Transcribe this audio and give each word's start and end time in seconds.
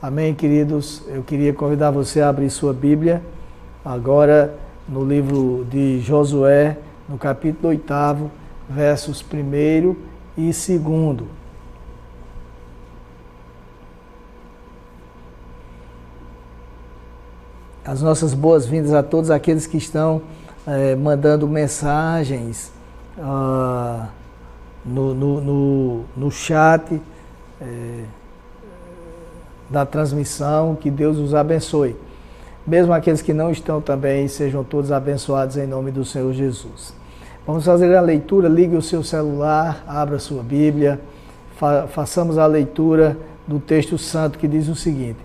Amém, 0.00 0.34
queridos? 0.34 1.02
Eu 1.08 1.22
queria 1.22 1.54
convidar 1.54 1.90
você 1.90 2.20
a 2.20 2.28
abrir 2.28 2.50
sua 2.50 2.70
Bíblia 2.74 3.22
agora 3.82 4.54
no 4.86 5.02
livro 5.02 5.66
de 5.70 6.00
Josué, 6.00 6.76
no 7.08 7.16
capítulo 7.16 7.68
8, 7.68 8.30
versos 8.68 9.24
1 9.24 9.96
e 10.36 10.52
2. 10.78 11.22
As 17.82 18.02
nossas 18.02 18.34
boas-vindas 18.34 18.92
a 18.92 19.02
todos 19.02 19.30
aqueles 19.30 19.66
que 19.66 19.78
estão 19.78 20.20
eh, 20.66 20.94
mandando 20.94 21.48
mensagens 21.48 22.70
ah, 23.18 24.08
no, 24.84 25.14
no, 25.14 25.40
no, 25.40 26.04
no, 26.14 26.30
chat. 26.30 27.00
Eh, 27.62 28.04
da 29.68 29.84
transmissão, 29.84 30.74
que 30.74 30.90
Deus 30.90 31.18
os 31.18 31.34
abençoe. 31.34 31.96
Mesmo 32.66 32.92
aqueles 32.92 33.22
que 33.22 33.32
não 33.32 33.50
estão 33.50 33.80
também, 33.80 34.26
sejam 34.28 34.64
todos 34.64 34.90
abençoados 34.90 35.56
em 35.56 35.66
nome 35.66 35.90
do 35.90 36.04
Senhor 36.04 36.32
Jesus. 36.32 36.92
Vamos 37.46 37.64
fazer 37.64 37.94
a 37.94 38.00
leitura, 38.00 38.48
ligue 38.48 38.74
o 38.74 38.82
seu 38.82 39.04
celular, 39.04 39.84
abra 39.86 40.18
sua 40.18 40.42
Bíblia, 40.42 41.00
fa 41.56 41.86
façamos 41.86 42.38
a 42.38 42.46
leitura 42.46 43.16
do 43.46 43.60
texto 43.60 43.96
santo 43.96 44.38
que 44.38 44.48
diz 44.48 44.66
o 44.68 44.74
seguinte: 44.74 45.18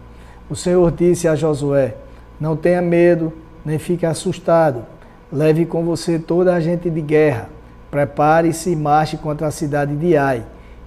O 0.50 0.56
Senhor 0.56 0.92
disse 0.92 1.28
a 1.28 1.36
Josué: 1.36 1.96
Não 2.40 2.56
tenha 2.56 2.82
medo, 2.82 3.34
nem 3.66 3.80
fique 3.80 4.06
assustado. 4.06 4.86
Leve 5.34 5.66
com 5.66 5.84
você 5.84 6.20
toda 6.20 6.54
a 6.54 6.60
gente 6.60 6.90
de 6.90 7.02
guerra. 7.02 7.50
Prepare-se 7.90 8.70
e 8.70 8.76
marche 8.76 9.18
contra 9.18 9.48
a 9.48 9.52
cidade 9.52 9.96
de 9.96 10.16
Ai. 10.16 10.44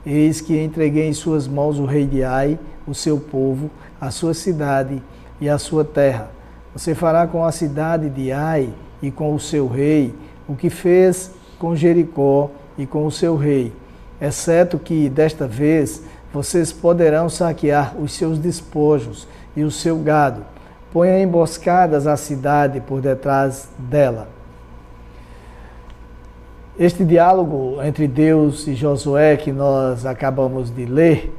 Eis 0.07 0.41
que 0.41 0.63
entreguei 0.63 1.09
em 1.09 1.13
suas 1.13 1.49
mãos 1.49 1.79
o 1.79 1.85
rei 1.85 2.07
de 2.07 2.23
Ai 2.23 2.59
o 2.87 2.95
seu 2.95 3.19
povo, 3.19 3.71
a 4.01 4.11
sua 4.11 4.35
cidade 4.35 5.03
e 5.41 5.49
a 5.49 5.59
sua 5.59 5.85
terra. 5.85 6.31
Você 6.75 6.95
fará 6.95 7.27
com 7.27 7.45
a 7.45 7.53
cidade 7.53 8.11
de 8.11 8.31
Ai 8.31 8.69
e 9.03 9.11
com 9.11 9.35
o 9.35 9.41
seu 9.41 9.67
rei 9.67 10.15
o 10.47 10.55
que 10.55 10.69
fez 10.69 11.31
com 11.59 11.75
Jericó 11.75 12.51
e 12.77 12.87
com 12.87 13.07
o 13.07 13.11
seu 13.11 13.37
rei, 13.37 13.73
exceto 14.21 14.79
que 14.79 15.09
desta 15.09 15.47
vez 15.47 16.03
vocês 16.33 16.73
poderão 16.73 17.29
saquear 17.29 17.95
os 17.97 18.13
seus 18.13 18.39
despojos 18.39 19.27
e 19.57 19.63
o 19.63 19.71
seu 19.71 19.97
gado. 19.99 20.45
Ponha 20.93 21.21
emboscadas 21.21 22.07
a 22.07 22.17
cidade 22.17 22.81
por 22.81 23.01
detrás 23.01 23.69
dela. 23.79 24.29
Este 26.77 27.05
diálogo 27.05 27.81
entre 27.85 28.09
Deus 28.09 28.67
e 28.67 28.75
Josué 28.75 29.37
que 29.37 29.53
nós 29.53 30.05
acabamos 30.05 30.75
de 30.75 30.85
ler 30.85 31.33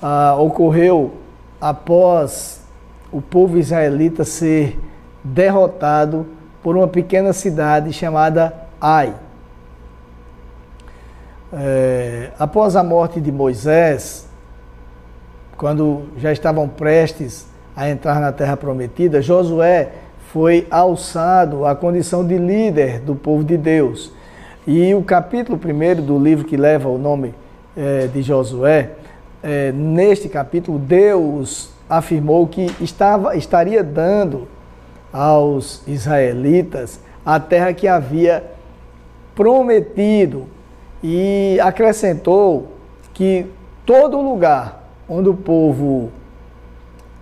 ah, 0.00 0.36
ocorreu 0.38 1.14
após 1.60 2.62
o 3.10 3.20
povo 3.20 3.58
israelita 3.58 4.24
ser 4.24 4.78
derrotado 5.24 6.24
por 6.62 6.76
uma 6.76 6.86
pequena 6.86 7.32
cidade 7.32 7.92
chamada 7.92 8.54
Ai. 8.80 9.12
É, 11.52 12.30
após 12.38 12.76
a 12.76 12.84
morte 12.84 13.20
de 13.20 13.32
Moisés, 13.32 14.28
quando 15.56 16.02
já 16.16 16.30
estavam 16.30 16.68
prestes 16.68 17.48
a 17.74 17.90
entrar 17.90 18.20
na 18.20 18.30
terra 18.30 18.56
prometida, 18.56 19.20
Josué 19.20 19.90
foi 20.32 20.64
alçado 20.70 21.66
à 21.66 21.74
condição 21.74 22.24
de 22.24 22.38
líder 22.38 23.00
do 23.00 23.16
povo 23.16 23.42
de 23.42 23.56
Deus. 23.56 24.16
E 24.70 24.94
o 24.94 25.02
capítulo 25.02 25.56
primeiro 25.56 26.02
do 26.02 26.18
livro 26.18 26.44
que 26.44 26.54
leva 26.54 26.90
o 26.90 26.98
nome 26.98 27.34
é, 27.74 28.06
de 28.06 28.20
Josué 28.20 28.90
é, 29.42 29.72
neste 29.72 30.28
capítulo, 30.28 30.78
Deus 30.78 31.70
afirmou 31.88 32.46
que 32.46 32.70
estava, 32.78 33.34
estaria 33.34 33.82
dando 33.82 34.46
aos 35.10 35.82
israelitas 35.88 37.00
a 37.24 37.40
terra 37.40 37.72
que 37.72 37.88
havia 37.88 38.44
prometido 39.34 40.44
e 41.02 41.58
acrescentou 41.62 42.68
que 43.14 43.46
todo 43.86 44.20
lugar 44.20 44.86
onde 45.08 45.30
o 45.30 45.34
povo 45.34 46.10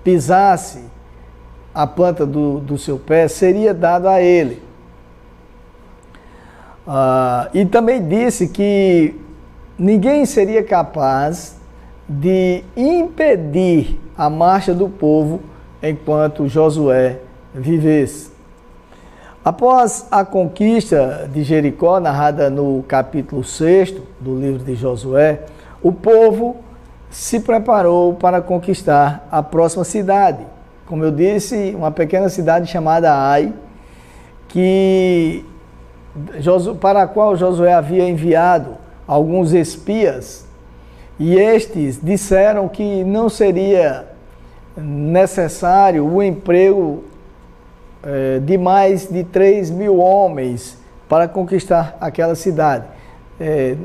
pisasse 0.02 0.82
a 1.72 1.86
planta 1.86 2.26
do, 2.26 2.58
do 2.58 2.76
seu 2.76 2.98
pé 2.98 3.28
seria 3.28 3.72
dado 3.72 4.08
a 4.08 4.20
ele. 4.20 4.65
Ah, 6.86 7.48
e 7.52 7.64
também 7.64 8.06
disse 8.06 8.48
que 8.48 9.14
ninguém 9.78 10.24
seria 10.24 10.62
capaz 10.62 11.56
de 12.08 12.62
impedir 12.76 14.00
a 14.16 14.30
marcha 14.30 14.72
do 14.72 14.88
povo 14.88 15.40
enquanto 15.82 16.48
Josué 16.48 17.18
vivesse. 17.54 18.30
Após 19.44 20.06
a 20.10 20.24
conquista 20.24 21.28
de 21.32 21.42
Jericó, 21.42 22.00
narrada 22.00 22.50
no 22.50 22.84
capítulo 22.86 23.44
6 23.44 23.94
do 24.20 24.38
livro 24.38 24.64
de 24.64 24.74
Josué, 24.74 25.42
o 25.82 25.92
povo 25.92 26.56
se 27.10 27.40
preparou 27.40 28.14
para 28.14 28.40
conquistar 28.42 29.26
a 29.30 29.42
próxima 29.42 29.84
cidade. 29.84 30.44
Como 30.86 31.04
eu 31.04 31.10
disse, 31.10 31.74
uma 31.76 31.90
pequena 31.90 32.28
cidade 32.28 32.70
chamada 32.70 33.14
Ai, 33.14 33.52
que, 34.48 35.44
para 36.80 37.02
a 37.02 37.06
qual 37.06 37.36
Josué 37.36 37.72
havia 37.72 38.08
enviado 38.08 38.76
alguns 39.06 39.52
espias 39.52 40.46
e 41.18 41.38
estes 41.38 41.98
disseram 42.02 42.68
que 42.68 43.02
não 43.04 43.28
seria 43.28 44.04
necessário 44.76 46.06
o 46.06 46.22
emprego 46.22 47.04
é, 48.02 48.38
de 48.38 48.58
mais 48.58 49.08
de 49.08 49.24
3 49.24 49.70
mil 49.70 49.98
homens 49.98 50.78
para 51.08 51.26
conquistar 51.26 51.96
aquela 52.00 52.34
cidade. 52.34 52.84
É, 53.40 53.76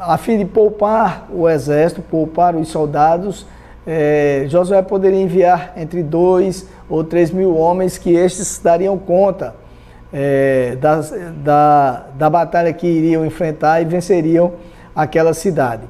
a 0.00 0.18
fim 0.18 0.38
de 0.38 0.44
poupar 0.44 1.28
o 1.32 1.48
exército, 1.48 2.02
poupar 2.02 2.56
os 2.56 2.68
soldados, 2.68 3.46
é, 3.86 4.46
Josué 4.48 4.82
poderia 4.82 5.20
enviar 5.20 5.72
entre 5.76 6.02
dois 6.02 6.66
ou 6.88 7.04
três 7.04 7.30
mil 7.30 7.56
homens 7.56 7.96
que 7.96 8.12
estes 8.12 8.58
dariam 8.58 8.98
conta 8.98 9.54
é, 10.16 10.76
da, 11.42 12.04
da, 12.16 12.30
batalha 12.30 12.72
que 12.72 12.86
iriam 12.86 13.26
enfrentar 13.26 13.82
e 13.82 13.84
venceriam 13.84 14.52
aquela 14.94 15.34
cidade. 15.34 15.82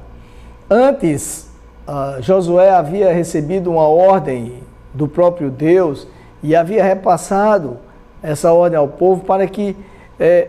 Antes, 0.67 1.47
uh, 1.87 2.19
Josué 2.23 2.71
havia 2.71 3.13
recebido 3.13 3.69
uma 3.69 3.87
ordem 3.87 4.63
do 4.91 5.07
próprio 5.07 5.51
Deus 5.51 6.07
e 6.41 6.55
havia 6.55 6.83
repassado 6.83 7.77
essa 8.23 8.51
ordem 8.51 8.79
ao 8.79 8.87
povo 8.87 9.23
para 9.23 9.45
que 9.45 9.75
eh, 10.19 10.47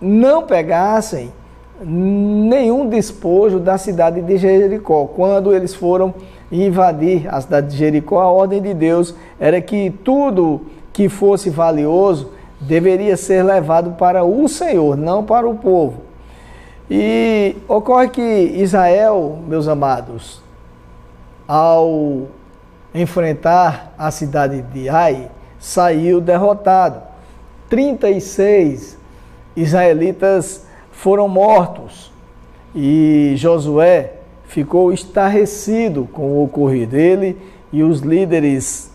não 0.00 0.42
pegassem 0.42 1.32
nenhum 1.80 2.88
despojo 2.88 3.58
da 3.58 3.78
cidade 3.78 4.20
de 4.20 4.36
Jericó. 4.36 5.06
Quando 5.06 5.54
eles 5.54 5.74
foram 5.74 6.14
invadir 6.50 7.26
a 7.32 7.40
cidade 7.40 7.68
de 7.68 7.76
Jericó, 7.76 8.20
a 8.20 8.30
ordem 8.30 8.60
de 8.60 8.74
Deus 8.74 9.14
era 9.38 9.60
que 9.60 9.90
tudo 9.90 10.62
que 10.92 11.08
fosse 11.08 11.48
valioso 11.48 12.32
deveria 12.60 13.16
ser 13.16 13.42
levado 13.42 13.92
para 13.92 14.24
o 14.24 14.48
Senhor, 14.48 14.96
não 14.96 15.24
para 15.24 15.48
o 15.48 15.56
povo. 15.56 16.02
E 16.90 17.56
ocorre 17.68 18.08
que 18.08 18.22
Israel, 18.22 19.38
meus 19.46 19.66
amados, 19.66 20.40
ao 21.46 22.28
enfrentar 22.94 23.92
a 23.98 24.10
cidade 24.10 24.62
de 24.62 24.88
Ai, 24.88 25.30
saiu 25.58 26.20
derrotado. 26.20 27.02
36 27.68 28.96
israelitas 29.56 30.64
foram 30.92 31.28
mortos 31.28 32.12
e 32.74 33.34
Josué 33.36 34.14
ficou 34.46 34.92
estarrecido 34.92 36.08
com 36.12 36.22
o 36.22 36.44
ocorrido. 36.44 36.96
Ele 36.96 37.36
e 37.72 37.82
os 37.82 38.00
líderes 38.00 38.90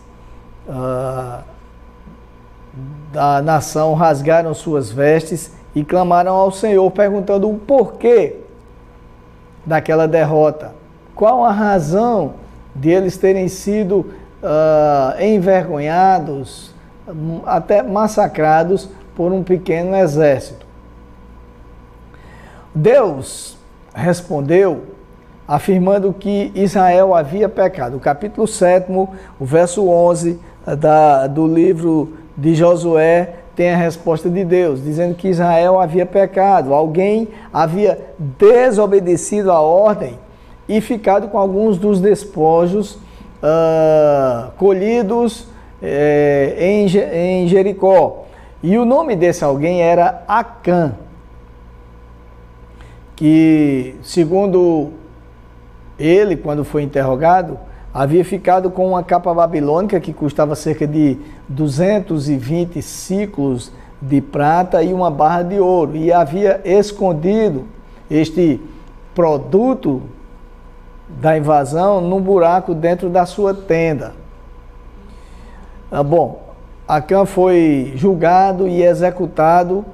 ah, 0.68 1.42
da 3.12 3.42
nação 3.42 3.92
rasgaram 3.94 4.54
suas 4.54 4.90
vestes 4.90 5.52
e 5.74 5.84
clamaram 5.84 6.34
ao 6.34 6.50
Senhor 6.50 6.90
perguntando 6.90 7.48
o 7.48 7.58
porquê 7.58 8.36
daquela 9.64 10.08
derrota. 10.08 10.72
Qual 11.14 11.44
a 11.44 11.52
razão 11.52 12.34
de 12.74 12.90
eles 12.90 13.16
terem 13.16 13.48
sido 13.48 13.98
uh, 13.98 15.22
envergonhados, 15.22 16.74
até 17.44 17.82
massacrados 17.82 18.88
por 19.14 19.30
um 19.30 19.42
pequeno 19.42 19.94
exército? 19.94 20.66
Deus 22.74 23.58
respondeu 23.94 24.84
afirmando 25.46 26.14
que 26.14 26.50
Israel 26.54 27.14
havia 27.14 27.46
pecado. 27.46 27.98
O 27.98 28.00
capítulo 28.00 28.46
7, 28.46 28.90
o 28.90 29.08
verso 29.44 29.86
11 29.86 30.40
da, 30.78 31.26
do 31.26 31.46
livro 31.46 32.14
de 32.36 32.54
Josué 32.54 33.34
tem 33.54 33.70
a 33.70 33.76
resposta 33.76 34.30
de 34.30 34.44
Deus, 34.44 34.82
dizendo 34.82 35.14
que 35.14 35.28
Israel 35.28 35.78
havia 35.78 36.06
pecado, 36.06 36.72
alguém 36.72 37.28
havia 37.52 38.00
desobedecido 38.18 39.52
a 39.52 39.60
ordem 39.60 40.18
e 40.68 40.80
ficado 40.80 41.28
com 41.28 41.38
alguns 41.38 41.76
dos 41.76 42.00
despojos 42.00 42.94
uh, 42.94 44.50
colhidos 44.56 45.46
é, 45.82 46.56
em, 46.58 46.86
em 47.12 47.48
Jericó. 47.48 48.24
E 48.62 48.78
o 48.78 48.84
nome 48.84 49.16
desse 49.16 49.44
alguém 49.44 49.82
era 49.82 50.22
Acã, 50.26 50.94
que, 53.16 53.96
segundo 54.02 54.90
ele, 55.98 56.36
quando 56.36 56.64
foi 56.64 56.82
interrogado, 56.82 57.58
havia 57.92 58.24
ficado 58.24 58.70
com 58.70 58.88
uma 58.88 59.02
capa 59.02 59.32
babilônica 59.34 60.00
que 60.00 60.12
custava 60.12 60.54
cerca 60.54 60.86
de 60.86 61.18
220 61.48 62.80
ciclos 62.80 63.70
de 64.00 64.20
prata 64.20 64.82
e 64.82 64.92
uma 64.92 65.10
barra 65.10 65.42
de 65.42 65.60
ouro, 65.60 65.96
e 65.96 66.12
havia 66.12 66.60
escondido 66.64 67.64
este 68.10 68.60
produto 69.14 70.02
da 71.08 71.36
invasão 71.36 72.00
num 72.00 72.20
buraco 72.20 72.74
dentro 72.74 73.08
da 73.08 73.26
sua 73.26 73.54
tenda. 73.54 74.14
Ah, 75.90 76.02
bom, 76.02 76.42
Acã 76.88 77.24
foi 77.24 77.92
julgado 77.94 78.66
e 78.66 78.82
executado 78.82 79.84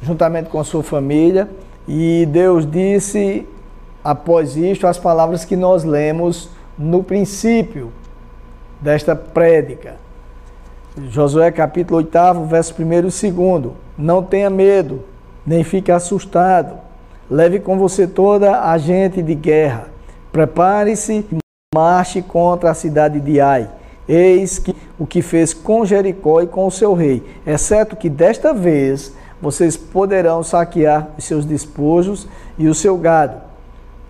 juntamente 0.00 0.48
com 0.48 0.62
sua 0.64 0.82
família, 0.82 1.48
e 1.86 2.26
Deus 2.30 2.68
disse 2.68 3.46
após 4.02 4.56
isto 4.56 4.86
as 4.86 4.98
palavras 4.98 5.44
que 5.44 5.56
nós 5.56 5.84
lemos 5.84 6.48
no 6.78 7.02
princípio 7.02 7.92
desta 8.80 9.14
prédica. 9.14 9.96
Josué 11.08 11.50
capítulo 11.50 11.98
8, 11.98 12.44
verso 12.44 12.74
1 12.78 12.92
e 13.26 13.30
2. 13.30 13.72
Não 13.96 14.22
tenha 14.22 14.50
medo, 14.50 15.04
nem 15.46 15.64
fique 15.64 15.90
assustado. 15.90 16.76
Leve 17.30 17.60
com 17.60 17.78
você 17.78 18.06
toda 18.06 18.62
a 18.62 18.76
gente 18.76 19.22
de 19.22 19.34
guerra. 19.34 19.86
Prepare-se 20.30 21.26
e 21.32 21.38
marche 21.74 22.20
contra 22.20 22.70
a 22.70 22.74
cidade 22.74 23.20
de 23.20 23.40
Ai. 23.40 23.68
Eis 24.08 24.58
que 24.58 24.76
o 24.98 25.06
que 25.06 25.22
fez 25.22 25.54
com 25.54 25.84
Jericó 25.84 26.42
e 26.42 26.46
com 26.46 26.66
o 26.66 26.70
seu 26.70 26.92
rei, 26.92 27.22
exceto 27.46 27.96
que 27.96 28.10
desta 28.10 28.52
vez 28.52 29.14
vocês 29.40 29.76
poderão 29.76 30.42
saquear 30.42 31.08
os 31.16 31.24
seus 31.24 31.44
despojos 31.44 32.28
e 32.58 32.68
o 32.68 32.74
seu 32.74 32.96
gado. 32.96 33.40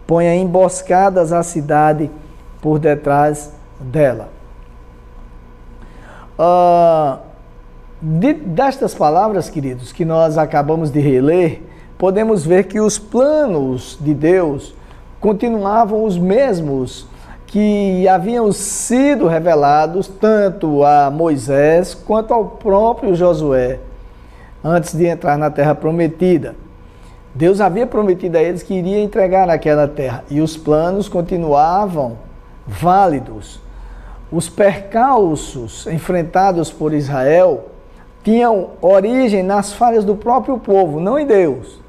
Ponha 0.07 0.35
emboscadas 0.35 1.33
a 1.33 1.43
cidade 1.43 2.11
por 2.63 2.79
detrás 2.79 3.53
dela. 3.79 4.29
Uh, 6.39 7.19
de, 8.01 8.33
destas 8.33 8.95
palavras, 8.95 9.51
queridos, 9.51 9.93
que 9.93 10.05
nós 10.05 10.39
acabamos 10.39 10.91
de 10.91 11.01
reler, 11.01 11.63
podemos 11.99 12.47
ver 12.47 12.65
que 12.65 12.81
os 12.81 12.99
planos 12.99 13.99
de 14.01 14.15
Deus 14.15 14.75
continuavam 15.21 16.05
os 16.05 16.17
mesmos 16.17 17.07
que 17.47 18.09
haviam 18.09 18.51
sido 18.51 19.27
revelados 19.27 20.09
tanto 20.09 20.85
a 20.85 21.11
Moisés 21.11 21.95
quanto 21.95 22.33
ao 22.33 22.45
próprio 22.47 23.15
Josué 23.15 23.79
antes 24.65 24.95
de 24.95 25.07
entrar 25.07 25.37
na 25.37 25.51
terra 25.51 25.75
prometida. 25.75 26.55
Deus 27.35 27.61
havia 27.61 27.87
prometido 27.87 28.39
a 28.39 28.43
eles 28.43 28.63
que 28.63 28.75
iria 28.75 29.01
entregar 29.01 29.47
naquela 29.47 29.87
terra 29.87 30.25
e 30.31 30.41
os 30.41 30.57
planos 30.57 31.09
continuavam 31.09 32.17
válidos. 32.67 33.61
Os 34.31 34.49
percalços 34.49 35.87
enfrentados 35.87 36.71
por 36.71 36.93
Israel 36.93 37.69
tinham 38.25 38.71
origem 38.81 39.43
nas 39.43 39.73
falhas 39.73 40.05
do 40.05 40.17
próprio 40.17 40.59
povo, 40.59 41.01
não 41.01 41.19
em 41.19 41.27
Deus. 41.27 41.81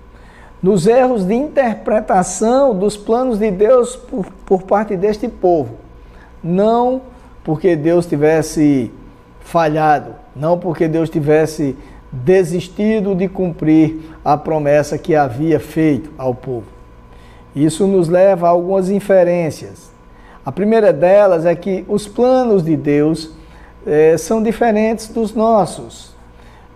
Nos 0.61 0.87
erros 0.87 1.25
de 1.25 1.33
interpretação 1.33 2.77
dos 2.77 2.97
planos 2.97 3.37
de 3.37 3.51
Deus 3.51 3.95
por, 3.95 4.25
por 4.45 4.63
parte 4.63 4.95
deste 4.95 5.27
povo. 5.27 5.75
Não 6.43 7.01
porque 7.43 7.75
Deus 7.75 8.05
tivesse 8.05 8.91
falhado, 9.41 10.15
não 10.35 10.57
porque 10.57 10.87
Deus 10.87 11.09
tivesse 11.09 11.75
desistido 12.11 13.15
de 13.15 13.27
cumprir 13.27 13.99
a 14.23 14.37
promessa 14.37 14.97
que 14.97 15.15
havia 15.15 15.59
feito 15.59 16.11
ao 16.17 16.33
povo. 16.33 16.67
Isso 17.55 17.85
nos 17.85 18.07
leva 18.07 18.47
a 18.47 18.51
algumas 18.51 18.89
inferências. 18.89 19.92
A 20.45 20.51
primeira 20.51 20.91
delas 20.91 21.45
é 21.45 21.55
que 21.55 21.85
os 21.87 22.07
planos 22.07 22.63
de 22.63 22.75
Deus 22.75 23.31
eh, 23.87 24.17
são 24.17 24.43
diferentes 24.43 25.07
dos 25.07 25.33
nossos. 25.33 26.13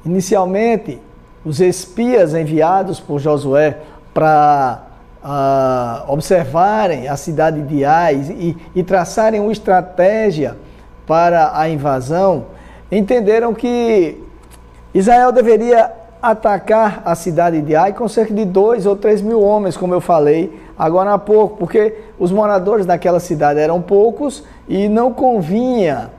Inicialmente, 0.06 1.02
os 1.44 1.60
espias 1.60 2.34
enviados 2.34 3.00
por 3.00 3.20
Josué 3.20 3.78
para 4.14 4.84
uh, 5.24 6.12
observarem 6.12 7.08
a 7.08 7.16
cidade 7.16 7.62
de 7.62 7.86
Ais 7.86 8.30
e, 8.30 8.58
e 8.74 8.84
traçarem 8.84 9.40
uma 9.40 9.52
estratégia 9.52 10.56
para 11.06 11.58
a 11.58 11.70
invasão, 11.70 12.48
entenderam 12.92 13.54
que 13.54 14.22
Israel 14.94 15.32
deveria 15.32 15.92
atacar 16.22 17.02
a 17.06 17.16
cidade 17.16 17.62
de 17.62 17.76
Ai 17.76 17.94
com 17.94 18.08
cerca 18.08 18.34
de 18.34 18.44
dois 18.44 18.86
ou 18.86 18.96
três 18.96 19.22
mil 19.22 19.42
homens, 19.42 19.78
como 19.78 19.94
eu 19.94 20.02
falei 20.02 20.67
agora 20.78 21.14
há 21.14 21.18
pouco, 21.18 21.58
porque 21.58 21.96
os 22.20 22.32
moradores 22.32 22.86
daquela 22.86 23.20
cidade 23.20 23.60
eram 23.60 23.82
poucos 23.82 24.44
e 24.68 24.88
não 24.88 25.14
convinha 25.14 26.12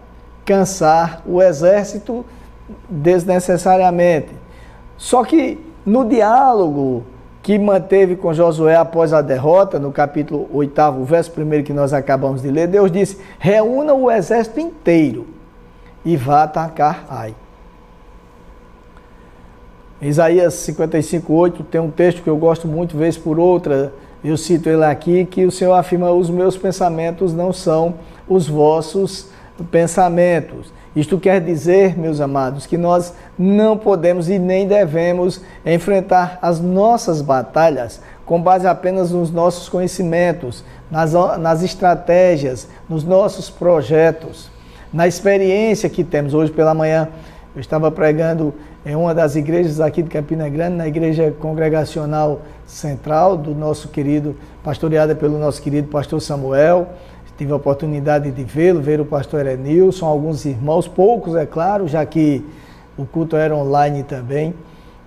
cansar 0.44 1.22
o 1.26 1.42
exército 1.42 2.24
desnecessariamente. 2.88 4.30
Só 4.96 5.24
que 5.24 5.58
no 5.86 6.04
diálogo 6.04 7.04
que 7.42 7.58
manteve 7.58 8.16
com 8.16 8.34
Josué 8.34 8.76
após 8.76 9.12
a 9.12 9.22
derrota, 9.22 9.78
no 9.78 9.92
capítulo 9.92 10.48
8, 10.52 11.04
verso 11.04 11.32
1 11.40 11.62
que 11.62 11.72
nós 11.72 11.92
acabamos 11.92 12.42
de 12.42 12.50
ler, 12.50 12.66
Deus 12.66 12.90
disse: 12.90 13.18
reúna 13.38 13.94
o 13.94 14.10
exército 14.10 14.60
inteiro 14.60 15.26
e 16.04 16.16
vá 16.16 16.42
atacar 16.42 17.06
Ai. 17.08 17.34
Isaías 20.00 20.54
55, 20.54 21.32
8 21.32 21.64
tem 21.64 21.80
um 21.80 21.90
texto 21.90 22.22
que 22.22 22.30
eu 22.30 22.36
gosto 22.36 22.68
muito, 22.68 22.96
vez 22.96 23.16
por 23.16 23.38
outra, 23.38 23.92
eu 24.22 24.36
cito 24.36 24.68
ele 24.68 24.84
aqui, 24.84 25.24
que 25.24 25.44
o 25.44 25.50
Senhor 25.50 25.74
afirma: 25.74 26.10
os 26.10 26.30
meus 26.30 26.56
pensamentos 26.56 27.32
não 27.32 27.52
são 27.52 27.94
os 28.28 28.48
vossos 28.48 29.28
pensamentos. 29.70 30.72
Isto 30.96 31.18
quer 31.18 31.40
dizer, 31.40 31.96
meus 31.96 32.20
amados, 32.20 32.66
que 32.66 32.76
nós 32.76 33.14
não 33.38 33.76
podemos 33.76 34.28
e 34.28 34.38
nem 34.38 34.66
devemos 34.66 35.40
enfrentar 35.64 36.38
as 36.42 36.60
nossas 36.60 37.22
batalhas 37.22 38.00
com 38.24 38.40
base 38.42 38.66
apenas 38.66 39.10
nos 39.10 39.30
nossos 39.30 39.68
conhecimentos, 39.68 40.64
nas, 40.90 41.12
nas 41.38 41.62
estratégias, 41.62 42.68
nos 42.88 43.04
nossos 43.04 43.48
projetos, 43.48 44.50
na 44.92 45.06
experiência 45.06 45.88
que 45.88 46.02
temos. 46.02 46.34
Hoje 46.34 46.52
pela 46.52 46.74
manhã 46.74 47.08
eu 47.58 47.60
estava 47.60 47.90
pregando 47.90 48.54
em 48.86 48.94
uma 48.94 49.12
das 49.12 49.34
igrejas 49.34 49.80
aqui 49.80 50.00
de 50.00 50.08
Campina 50.08 50.48
Grande, 50.48 50.76
na 50.76 50.86
igreja 50.86 51.34
congregacional 51.40 52.42
central 52.64 53.36
do 53.36 53.52
nosso 53.52 53.88
querido, 53.88 54.36
pastoreada 54.62 55.12
pelo 55.12 55.40
nosso 55.40 55.60
querido 55.60 55.88
pastor 55.88 56.22
Samuel. 56.22 56.90
Tive 57.36 57.50
a 57.50 57.56
oportunidade 57.56 58.30
de 58.30 58.44
vê-lo, 58.44 58.80
ver 58.80 59.00
o 59.00 59.04
pastor 59.04 59.40
Erenilson, 59.40 60.06
alguns 60.06 60.44
irmãos, 60.44 60.86
poucos, 60.86 61.34
é 61.34 61.46
claro, 61.46 61.88
já 61.88 62.06
que 62.06 62.44
o 62.96 63.04
culto 63.04 63.34
era 63.34 63.56
online 63.56 64.04
também. 64.04 64.54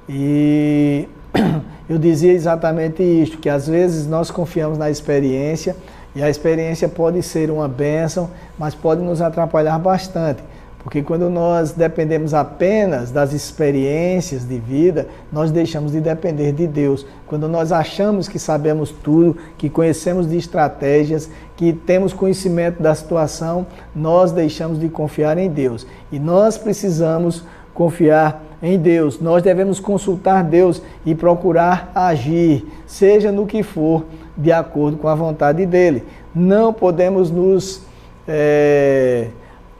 E 0.09 1.07
eu 1.89 1.97
dizia 1.97 2.33
exatamente 2.33 3.01
isto, 3.01 3.37
que 3.37 3.47
às 3.47 3.65
vezes 3.65 4.05
nós 4.07 4.29
confiamos 4.29 4.77
na 4.77 4.89
experiência 4.89 5.73
e 6.13 6.21
a 6.21 6.29
experiência 6.29 6.89
pode 6.89 7.23
ser 7.23 7.49
uma 7.49 7.69
bênção, 7.69 8.29
mas 8.59 8.75
pode 8.75 9.01
nos 9.01 9.21
atrapalhar 9.21 9.79
bastante. 9.79 10.50
Porque 10.83 11.03
quando 11.03 11.29
nós 11.29 11.73
dependemos 11.73 12.33
apenas 12.33 13.11
das 13.11 13.33
experiências 13.33 14.47
de 14.47 14.57
vida, 14.57 15.07
nós 15.31 15.51
deixamos 15.51 15.91
de 15.91 16.01
depender 16.01 16.51
de 16.51 16.65
Deus. 16.65 17.05
Quando 17.27 17.47
nós 17.47 17.71
achamos 17.71 18.27
que 18.27 18.39
sabemos 18.39 18.89
tudo, 18.89 19.37
que 19.59 19.69
conhecemos 19.69 20.27
de 20.27 20.37
estratégias, 20.37 21.29
que 21.55 21.71
temos 21.71 22.13
conhecimento 22.13 22.81
da 22.81 22.95
situação, 22.95 23.67
nós 23.95 24.31
deixamos 24.31 24.79
de 24.79 24.89
confiar 24.89 25.37
em 25.37 25.49
Deus. 25.49 25.85
E 26.11 26.17
nós 26.17 26.57
precisamos 26.57 27.43
confiar 27.75 28.43
em 28.61 28.77
Deus. 28.79 29.21
Nós 29.21 29.43
devemos 29.43 29.79
consultar 29.79 30.43
Deus 30.43 30.81
e 31.05 31.13
procurar 31.13 31.91
agir, 31.93 32.65
seja 32.87 33.31
no 33.31 33.45
que 33.45 33.61
for, 33.61 34.03
de 34.35 34.51
acordo 34.51 34.97
com 34.97 35.07
a 35.07 35.13
vontade 35.13 35.63
dele. 35.63 36.03
Não 36.33 36.73
podemos 36.73 37.29
nos. 37.29 37.83
É 38.27 39.27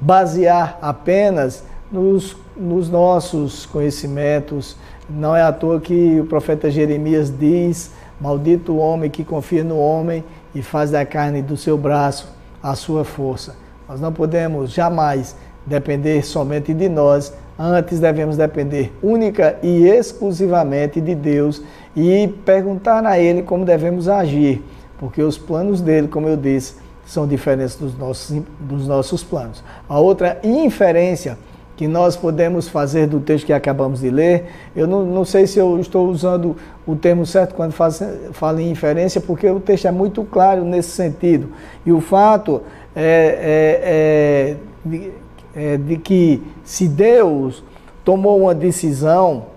basear 0.02 0.80
apenas 0.82 1.64
nos, 1.92 2.36
nos 2.58 2.90
nossos 2.90 3.66
conhecimentos. 3.68 4.76
Não 5.08 5.36
é 5.36 5.44
à 5.44 5.52
toa 5.52 5.80
que 5.80 6.20
o 6.20 6.26
profeta 6.26 6.72
Jeremias 6.72 7.32
diz: 7.32 7.92
Maldito 8.20 8.74
o 8.74 8.78
homem 8.78 9.10
que 9.10 9.24
confia 9.24 9.64
no 9.64 9.78
homem 9.78 10.24
e 10.54 10.62
faz 10.62 10.92
da 10.92 11.06
carne 11.06 11.42
do 11.42 11.56
seu 11.56 11.78
braço 11.78 12.28
a 12.62 12.76
sua 12.76 13.04
força. 13.04 13.56
Nós 13.88 14.00
não 14.00 14.12
podemos 14.12 14.72
jamais 14.72 15.36
depender 15.66 16.24
somente 16.26 16.74
de 16.74 16.90
nós, 16.90 17.34
antes 17.58 18.00
devemos 18.00 18.38
depender 18.38 18.92
única 19.02 19.58
e 19.62 19.88
exclusivamente 19.88 21.00
de 21.00 21.14
Deus 21.14 21.62
e 21.96 22.28
perguntar 22.46 23.06
a 23.06 23.20
Ele 23.20 23.44
como 23.44 23.66
devemos 23.66 24.08
agir, 24.08 24.64
porque 24.98 25.22
os 25.22 25.38
planos 25.38 25.82
dele, 25.82 26.08
como 26.08 26.28
eu 26.28 26.38
disse, 26.38 26.76
são 27.12 27.28
diferentes 27.28 27.76
dos 27.76 27.98
nossos, 27.98 28.42
dos 28.58 28.88
nossos 28.88 29.22
planos. 29.22 29.62
A 29.90 30.00
outra 30.00 30.40
inferência 30.46 31.38
que 31.76 31.86
nós 31.86 32.16
podemos 32.16 32.70
fazer 32.70 33.06
do 33.06 33.20
texto 33.20 33.48
que 33.48 33.52
acabamos 33.52 34.00
de 34.00 34.10
ler, 34.10 34.46
eu 34.74 34.88
não, 34.88 35.06
não 35.06 35.26
sei 35.26 35.46
se 35.46 35.60
eu 35.60 35.78
estou 35.78 36.08
usando 36.08 36.56
o 36.88 36.96
termo 36.96 37.26
certo 37.26 37.54
quando 37.54 37.74
faz, 37.74 38.02
falo 38.32 38.62
em 38.62 38.72
inferência, 38.72 39.20
porque 39.20 39.50
o 39.50 39.60
texto 39.60 39.90
é 39.90 39.92
muito 39.92 40.24
claro 40.24 40.64
nesse 40.64 40.92
sentido. 40.92 41.50
E 41.86 41.92
o 41.92 42.00
fato 42.00 42.62
é, 42.96 44.56
é, 44.56 44.56
é, 44.56 44.58
de, 44.86 45.12
é 45.54 45.78
de, 45.78 45.98
que 45.98 46.42
se 46.64 46.88
Deus 46.88 47.62
tomou 48.06 48.40
uma 48.40 48.56
decisão 48.56 49.48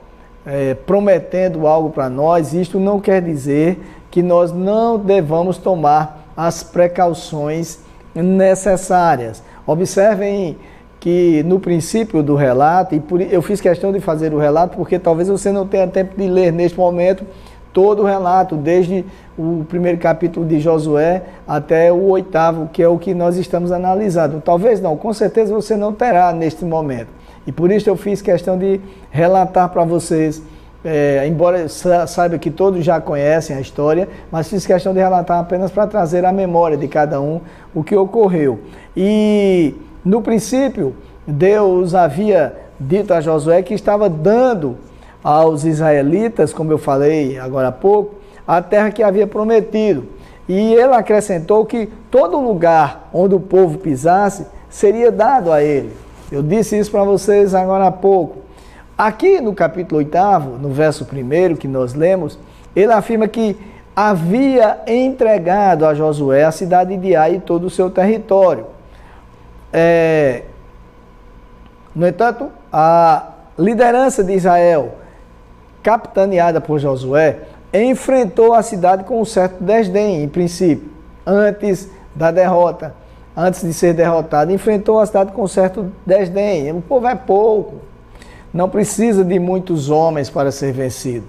é, 0.44 0.74
prometendo 0.74 1.68
algo 1.68 1.90
para 1.90 2.10
nós, 2.10 2.52
isto 2.52 2.80
não 2.80 2.98
quer 2.98 3.22
dizer 3.22 3.78
que 4.10 4.24
nós 4.24 4.50
não 4.50 4.98
devamos 4.98 5.56
tomar 5.56 6.23
as 6.36 6.62
precauções 6.62 7.78
necessárias. 8.14 9.42
Observem 9.66 10.56
que 11.00 11.42
no 11.44 11.60
princípio 11.60 12.22
do 12.22 12.34
relato, 12.34 12.94
e 12.94 13.00
por, 13.00 13.20
eu 13.20 13.42
fiz 13.42 13.60
questão 13.60 13.92
de 13.92 14.00
fazer 14.00 14.32
o 14.32 14.38
relato 14.38 14.76
porque 14.76 14.98
talvez 14.98 15.28
você 15.28 15.52
não 15.52 15.66
tenha 15.66 15.86
tempo 15.86 16.16
de 16.16 16.26
ler 16.26 16.52
neste 16.52 16.78
momento 16.78 17.26
todo 17.74 18.02
o 18.02 18.06
relato, 18.06 18.56
desde 18.56 19.04
o 19.36 19.64
primeiro 19.68 19.98
capítulo 19.98 20.46
de 20.46 20.60
Josué 20.60 21.22
até 21.46 21.92
o 21.92 22.04
oitavo, 22.04 22.70
que 22.72 22.82
é 22.82 22.88
o 22.88 22.96
que 22.96 23.12
nós 23.12 23.36
estamos 23.36 23.72
analisando. 23.72 24.40
Talvez 24.40 24.80
não, 24.80 24.96
com 24.96 25.12
certeza 25.12 25.52
você 25.52 25.76
não 25.76 25.92
terá 25.92 26.32
neste 26.32 26.64
momento. 26.64 27.08
E 27.46 27.52
por 27.52 27.70
isso 27.70 27.90
eu 27.90 27.96
fiz 27.96 28.22
questão 28.22 28.56
de 28.56 28.80
relatar 29.10 29.68
para 29.68 29.84
vocês, 29.84 30.40
é, 30.84 31.26
embora 31.26 31.66
saiba 31.68 32.38
que 32.38 32.50
todos 32.50 32.84
já 32.84 33.00
conhecem 33.00 33.56
a 33.56 33.60
história, 33.60 34.08
mas 34.30 34.48
fiz 34.48 34.66
questão 34.66 34.92
de 34.92 35.00
relatar 35.00 35.38
apenas 35.38 35.70
para 35.70 35.86
trazer 35.86 36.24
a 36.24 36.32
memória 36.32 36.76
de 36.76 36.86
cada 36.86 37.20
um 37.20 37.40
o 37.74 37.82
que 37.82 37.96
ocorreu. 37.96 38.60
E 38.96 39.74
no 40.04 40.20
princípio, 40.20 40.94
Deus 41.26 41.94
havia 41.94 42.54
dito 42.78 43.14
a 43.14 43.20
Josué 43.20 43.62
que 43.62 43.72
estava 43.72 44.08
dando 44.10 44.76
aos 45.22 45.64
israelitas, 45.64 46.52
como 46.52 46.70
eu 46.70 46.76
falei 46.76 47.38
agora 47.38 47.68
há 47.68 47.72
pouco, 47.72 48.16
a 48.46 48.60
terra 48.60 48.90
que 48.90 49.02
havia 49.02 49.26
prometido. 49.26 50.06
E 50.46 50.74
ele 50.74 50.92
acrescentou 50.94 51.64
que 51.64 51.88
todo 52.10 52.38
lugar 52.38 53.08
onde 53.12 53.34
o 53.34 53.40
povo 53.40 53.78
pisasse 53.78 54.46
seria 54.68 55.10
dado 55.10 55.50
a 55.50 55.62
ele. 55.62 55.90
Eu 56.30 56.42
disse 56.42 56.78
isso 56.78 56.90
para 56.90 57.04
vocês 57.04 57.54
agora 57.54 57.86
há 57.86 57.90
pouco. 57.90 58.38
Aqui 58.96 59.40
no 59.40 59.52
capítulo 59.52 59.98
8, 59.98 60.18
no 60.60 60.68
verso 60.70 61.04
1 61.04 61.56
que 61.56 61.66
nós 61.66 61.94
lemos, 61.94 62.38
ele 62.76 62.92
afirma 62.92 63.26
que 63.26 63.56
havia 63.94 64.78
entregado 64.86 65.84
a 65.84 65.94
Josué 65.94 66.44
a 66.44 66.52
cidade 66.52 66.96
de 66.96 67.16
Ai 67.16 67.34
e 67.36 67.40
todo 67.40 67.66
o 67.66 67.70
seu 67.70 67.90
território. 67.90 68.66
É, 69.72 70.44
no 71.92 72.06
entanto, 72.06 72.50
a 72.72 73.30
liderança 73.58 74.22
de 74.22 74.32
Israel, 74.32 74.94
capitaneada 75.82 76.60
por 76.60 76.78
Josué, 76.78 77.40
enfrentou 77.72 78.54
a 78.54 78.62
cidade 78.62 79.02
com 79.02 79.20
um 79.20 79.24
certo 79.24 79.62
desdém, 79.62 80.22
em 80.22 80.28
princípio, 80.28 80.88
antes 81.26 81.90
da 82.14 82.30
derrota, 82.30 82.94
antes 83.36 83.62
de 83.62 83.72
ser 83.72 83.92
derrotado, 83.92 84.52
enfrentou 84.52 85.00
a 85.00 85.06
cidade 85.06 85.32
com 85.32 85.42
um 85.42 85.48
certo 85.48 85.90
desdém. 86.06 86.70
O 86.70 86.80
povo 86.80 87.08
é 87.08 87.16
pouco, 87.16 87.93
não 88.54 88.68
precisa 88.68 89.24
de 89.24 89.36
muitos 89.40 89.90
homens 89.90 90.30
para 90.30 90.52
ser 90.52 90.72
vencido. 90.72 91.26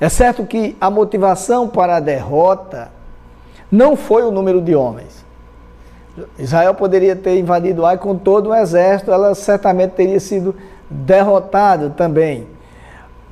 É 0.00 0.08
certo 0.08 0.46
que 0.46 0.76
a 0.80 0.88
motivação 0.88 1.68
para 1.68 1.96
a 1.96 2.00
derrota 2.00 2.92
não 3.70 3.96
foi 3.96 4.22
o 4.22 4.30
número 4.30 4.62
de 4.62 4.76
homens. 4.76 5.24
Israel 6.38 6.74
poderia 6.74 7.16
ter 7.16 7.36
invadido 7.40 7.84
Ai 7.84 7.98
com 7.98 8.14
todo 8.16 8.50
o 8.50 8.54
exército, 8.54 9.10
ela 9.10 9.34
certamente 9.34 9.92
teria 9.92 10.20
sido 10.20 10.54
derrotada 10.88 11.90
também. 11.90 12.46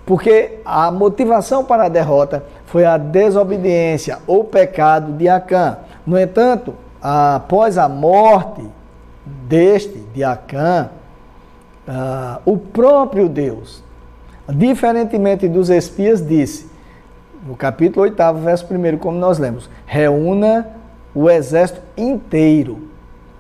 Porque 0.05 0.59
a 0.65 0.91
motivação 0.91 1.65
para 1.65 1.85
a 1.85 1.89
derrota 1.89 2.45
foi 2.67 2.85
a 2.85 2.97
desobediência 2.97 4.19
ou 4.27 4.43
pecado 4.43 5.13
de 5.13 5.29
Acã. 5.29 5.79
No 6.05 6.19
entanto, 6.19 6.75
após 7.01 7.79
a 7.79 7.89
morte 7.89 8.67
deste, 9.25 9.99
de 10.13 10.25
Acã, 10.25 10.91
uh, 11.87 12.41
o 12.45 12.57
próprio 12.57 13.29
Deus, 13.29 13.83
diferentemente 14.49 15.49
dos 15.49 15.71
espias, 15.71 16.27
disse, 16.27 16.71
no 17.47 17.57
capítulo 17.57 18.03
8, 18.03 18.17
verso 18.43 18.67
1, 18.73 18.99
como 18.99 19.19
nós 19.19 19.39
lemos: 19.39 19.69
reúna 19.87 20.69
o 21.15 21.29
exército 21.29 21.81
inteiro 21.97 22.89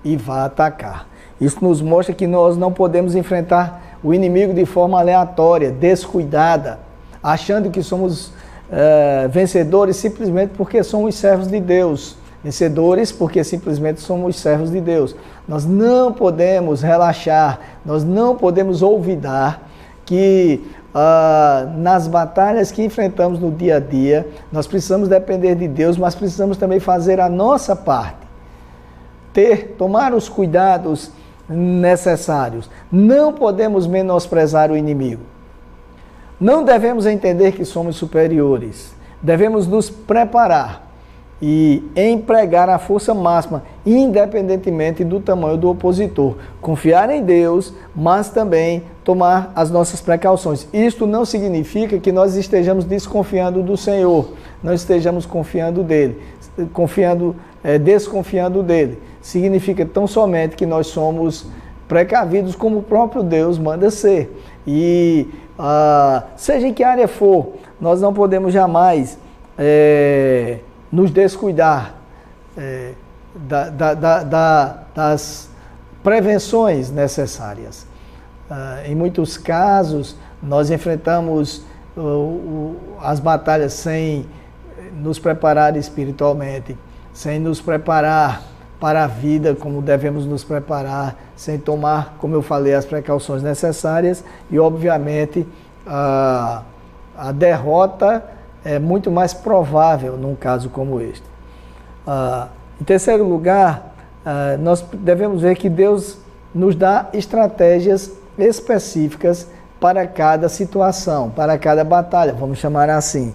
e 0.04 0.16
vá 0.16 0.44
atacar. 0.44 1.06
Isso 1.40 1.58
nos 1.62 1.80
mostra 1.80 2.14
que 2.14 2.26
nós 2.26 2.56
não 2.56 2.72
podemos 2.72 3.14
enfrentar 3.14 3.98
o 4.02 4.12
inimigo 4.12 4.52
de 4.52 4.64
forma 4.66 4.98
aleatória, 4.98 5.70
descuidada, 5.70 6.80
achando 7.22 7.70
que 7.70 7.82
somos 7.82 8.32
é, 8.70 9.28
vencedores 9.28 9.96
simplesmente 9.96 10.52
porque 10.56 10.82
somos 10.82 11.14
servos 11.14 11.46
de 11.46 11.60
Deus. 11.60 12.16
Vencedores 12.42 13.12
porque 13.12 13.44
simplesmente 13.44 14.00
somos 14.00 14.36
servos 14.36 14.70
de 14.70 14.80
Deus. 14.80 15.14
Nós 15.46 15.64
não 15.64 16.12
podemos 16.12 16.82
relaxar, 16.82 17.60
nós 17.84 18.02
não 18.02 18.36
podemos 18.36 18.82
olvidar 18.82 19.68
que 20.04 20.60
uh, 20.92 21.78
nas 21.78 22.08
batalhas 22.08 22.72
que 22.72 22.82
enfrentamos 22.84 23.38
no 23.38 23.50
dia 23.50 23.76
a 23.76 23.80
dia, 23.80 24.26
nós 24.50 24.66
precisamos 24.66 25.08
depender 25.08 25.54
de 25.54 25.68
Deus, 25.68 25.96
mas 25.96 26.16
precisamos 26.16 26.56
também 26.56 26.80
fazer 26.80 27.20
a 27.20 27.28
nossa 27.28 27.76
parte. 27.76 28.22
Ter, 29.32 29.76
tomar 29.78 30.12
os 30.12 30.28
cuidados 30.28 31.12
necessários. 31.48 32.68
Não 32.90 33.32
podemos 33.32 33.86
menosprezar 33.86 34.70
o 34.70 34.76
inimigo. 34.76 35.22
Não 36.40 36.64
devemos 36.64 37.06
entender 37.06 37.52
que 37.52 37.64
somos 37.64 37.96
superiores. 37.96 38.94
Devemos 39.22 39.68
nos 39.68 39.88
preparar 39.88 40.91
e 41.44 41.82
empregar 41.96 42.68
a 42.68 42.78
força 42.78 43.12
máxima, 43.12 43.64
independentemente 43.84 45.02
do 45.02 45.18
tamanho 45.18 45.56
do 45.56 45.68
opositor. 45.68 46.36
Confiar 46.60 47.10
em 47.10 47.20
Deus, 47.20 47.74
mas 47.96 48.30
também 48.30 48.84
tomar 49.02 49.52
as 49.56 49.68
nossas 49.68 50.00
precauções. 50.00 50.68
Isto 50.72 51.04
não 51.04 51.24
significa 51.24 51.98
que 51.98 52.12
nós 52.12 52.36
estejamos 52.36 52.84
desconfiando 52.84 53.60
do 53.60 53.76
Senhor, 53.76 54.28
não 54.62 54.72
estejamos 54.72 55.26
confiando 55.26 55.82
dele, 55.82 56.22
confiando, 56.72 57.34
é, 57.64 57.76
desconfiando 57.76 58.62
dele. 58.62 59.00
Significa 59.20 59.84
tão 59.84 60.06
somente 60.06 60.54
que 60.54 60.64
nós 60.64 60.86
somos 60.86 61.46
precavidos 61.88 62.54
como 62.54 62.78
o 62.78 62.82
próprio 62.84 63.24
Deus 63.24 63.58
manda 63.58 63.90
ser. 63.90 64.32
E 64.64 65.28
ah, 65.58 66.22
seja 66.36 66.68
em 66.68 66.72
que 66.72 66.84
área 66.84 67.08
for, 67.08 67.54
nós 67.80 68.00
não 68.00 68.14
podemos 68.14 68.52
jamais 68.52 69.18
é, 69.58 70.58
nos 70.92 71.10
descuidar 71.10 71.94
é, 72.56 72.92
da, 73.34 73.70
da, 73.70 74.22
da, 74.22 74.78
das 74.94 75.48
prevenções 76.02 76.90
necessárias. 76.90 77.86
Ah, 78.50 78.82
em 78.84 78.94
muitos 78.94 79.38
casos, 79.38 80.16
nós 80.42 80.70
enfrentamos 80.70 81.64
uh, 81.96 82.76
as 83.00 83.18
batalhas 83.18 83.72
sem 83.72 84.26
nos 84.94 85.18
preparar 85.18 85.76
espiritualmente, 85.76 86.76
sem 87.14 87.38
nos 87.38 87.60
preparar 87.60 88.42
para 88.78 89.04
a 89.04 89.06
vida 89.06 89.54
como 89.54 89.80
devemos 89.80 90.26
nos 90.26 90.42
preparar, 90.42 91.16
sem 91.36 91.56
tomar, 91.56 92.16
como 92.18 92.34
eu 92.34 92.42
falei, 92.42 92.74
as 92.74 92.84
precauções 92.84 93.42
necessárias 93.42 94.24
e, 94.50 94.58
obviamente, 94.58 95.46
a, 95.86 96.62
a 97.16 97.30
derrota 97.30 98.24
é 98.64 98.78
muito 98.78 99.10
mais 99.10 99.34
provável 99.34 100.16
num 100.16 100.34
caso 100.34 100.68
como 100.68 101.00
este. 101.00 101.24
Ah, 102.06 102.48
em 102.80 102.84
terceiro 102.84 103.24
lugar, 103.24 103.94
ah, 104.24 104.56
nós 104.58 104.84
devemos 104.92 105.42
ver 105.42 105.56
que 105.56 105.68
Deus 105.68 106.18
nos 106.54 106.74
dá 106.74 107.08
estratégias 107.12 108.12
específicas 108.38 109.48
para 109.80 110.06
cada 110.06 110.48
situação, 110.48 111.30
para 111.30 111.58
cada 111.58 111.82
batalha, 111.82 112.32
vamos 112.32 112.58
chamar 112.58 112.88
assim. 112.88 113.34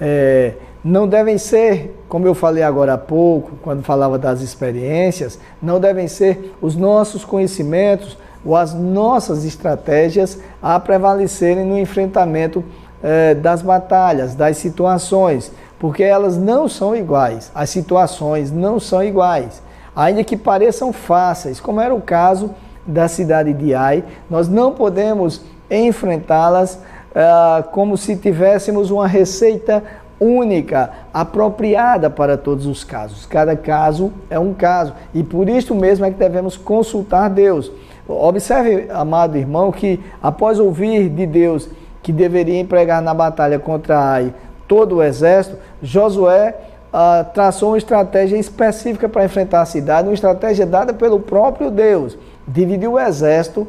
É, 0.00 0.52
não 0.84 1.08
devem 1.08 1.38
ser, 1.38 1.98
como 2.08 2.26
eu 2.26 2.34
falei 2.34 2.62
agora 2.62 2.94
há 2.94 2.98
pouco, 2.98 3.52
quando 3.62 3.82
falava 3.82 4.18
das 4.18 4.42
experiências, 4.42 5.38
não 5.62 5.80
devem 5.80 6.06
ser 6.06 6.54
os 6.60 6.76
nossos 6.76 7.24
conhecimentos 7.24 8.18
ou 8.44 8.54
as 8.54 8.74
nossas 8.74 9.44
estratégias 9.44 10.38
a 10.62 10.78
prevalecerem 10.78 11.64
no 11.64 11.78
enfrentamento 11.78 12.62
é, 13.02 13.34
das 13.34 13.62
batalhas, 13.62 14.34
das 14.34 14.56
situações, 14.56 15.52
porque 15.78 16.02
elas 16.02 16.36
não 16.36 16.68
são 16.68 16.94
iguais, 16.96 17.50
as 17.54 17.70
situações 17.70 18.50
não 18.50 18.80
são 18.80 19.02
iguais, 19.02 19.62
ainda 19.94 20.24
que 20.24 20.36
pareçam 20.36 20.92
fáceis, 20.92 21.60
como 21.60 21.80
era 21.80 21.94
o 21.94 22.00
caso 22.00 22.50
da 22.86 23.06
cidade 23.06 23.52
de 23.52 23.74
Ai, 23.74 24.02
nós 24.30 24.48
não 24.48 24.72
podemos 24.72 25.42
enfrentá-las 25.70 26.74
uh, 26.74 27.62
como 27.70 27.96
se 27.96 28.16
tivéssemos 28.16 28.90
uma 28.90 29.06
receita 29.06 29.82
única, 30.20 30.90
apropriada 31.12 32.10
para 32.10 32.36
todos 32.36 32.66
os 32.66 32.82
casos. 32.82 33.26
Cada 33.26 33.54
caso 33.56 34.12
é 34.28 34.38
um 34.38 34.52
caso 34.52 34.92
e 35.14 35.22
por 35.22 35.48
isso 35.48 35.74
mesmo 35.74 36.04
é 36.04 36.10
que 36.10 36.18
devemos 36.18 36.56
consultar 36.56 37.28
Deus. 37.28 37.70
Observe, 38.08 38.90
amado 38.90 39.36
irmão, 39.36 39.70
que 39.70 40.00
após 40.22 40.58
ouvir 40.58 41.08
de 41.08 41.26
Deus 41.26 41.68
que 42.08 42.12
deveria 42.12 42.58
empregar 42.58 43.02
na 43.02 43.12
batalha 43.12 43.58
contra 43.58 43.98
Ai 44.00 44.32
todo 44.66 44.96
o 44.96 45.02
exército, 45.02 45.58
Josué 45.82 46.54
ah, 46.90 47.22
traçou 47.34 47.72
uma 47.72 47.76
estratégia 47.76 48.38
específica 48.38 49.06
para 49.10 49.26
enfrentar 49.26 49.60
a 49.60 49.66
cidade, 49.66 50.08
uma 50.08 50.14
estratégia 50.14 50.64
dada 50.64 50.94
pelo 50.94 51.20
próprio 51.20 51.70
Deus. 51.70 52.16
Dividiu 52.46 52.92
o 52.92 52.98
exército 52.98 53.68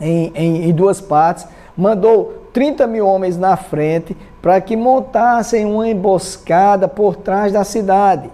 em, 0.00 0.32
em, 0.34 0.70
em 0.70 0.72
duas 0.72 0.98
partes, 0.98 1.46
mandou 1.76 2.46
30 2.54 2.86
mil 2.86 3.06
homens 3.06 3.36
na 3.36 3.54
frente 3.54 4.16
para 4.40 4.58
que 4.58 4.74
montassem 4.74 5.66
uma 5.66 5.86
emboscada 5.86 6.88
por 6.88 7.16
trás 7.16 7.52
da 7.52 7.64
cidade, 7.64 8.30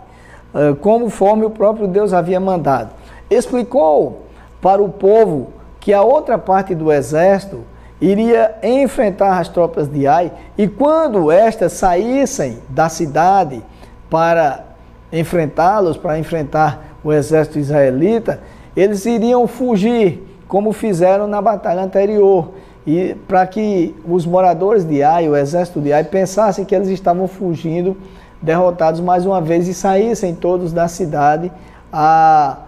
ah, 0.54 0.76
conforme 0.80 1.44
o 1.44 1.50
próprio 1.50 1.88
Deus 1.88 2.12
havia 2.12 2.38
mandado. 2.38 2.90
Explicou 3.28 4.26
para 4.62 4.80
o 4.80 4.88
povo 4.88 5.48
que 5.80 5.92
a 5.92 6.02
outra 6.02 6.38
parte 6.38 6.72
do 6.72 6.92
exército 6.92 7.64
iria 8.00 8.54
enfrentar 8.62 9.38
as 9.38 9.48
tropas 9.48 9.88
de 9.88 10.06
Ai 10.06 10.30
e 10.56 10.68
quando 10.68 11.30
estas 11.30 11.72
saíssem 11.72 12.58
da 12.68 12.88
cidade 12.88 13.62
para 14.10 14.64
enfrentá-los, 15.12 15.96
para 15.96 16.18
enfrentar 16.18 16.98
o 17.02 17.12
exército 17.12 17.58
israelita, 17.58 18.40
eles 18.76 19.06
iriam 19.06 19.46
fugir, 19.46 20.22
como 20.46 20.72
fizeram 20.72 21.26
na 21.26 21.40
batalha 21.40 21.82
anterior. 21.82 22.50
E 22.86 23.16
para 23.26 23.44
que 23.46 23.94
os 24.06 24.24
moradores 24.24 24.84
de 24.84 25.02
Ai, 25.02 25.28
o 25.28 25.36
exército 25.36 25.80
de 25.80 25.92
Ai, 25.92 26.04
pensassem 26.04 26.64
que 26.64 26.74
eles 26.74 26.88
estavam 26.88 27.26
fugindo, 27.26 27.96
derrotados 28.40 29.00
mais 29.00 29.26
uma 29.26 29.40
vez 29.40 29.66
e 29.66 29.74
saíssem 29.74 30.34
todos 30.34 30.72
da 30.72 30.86
cidade 30.86 31.50
a, 31.92 32.58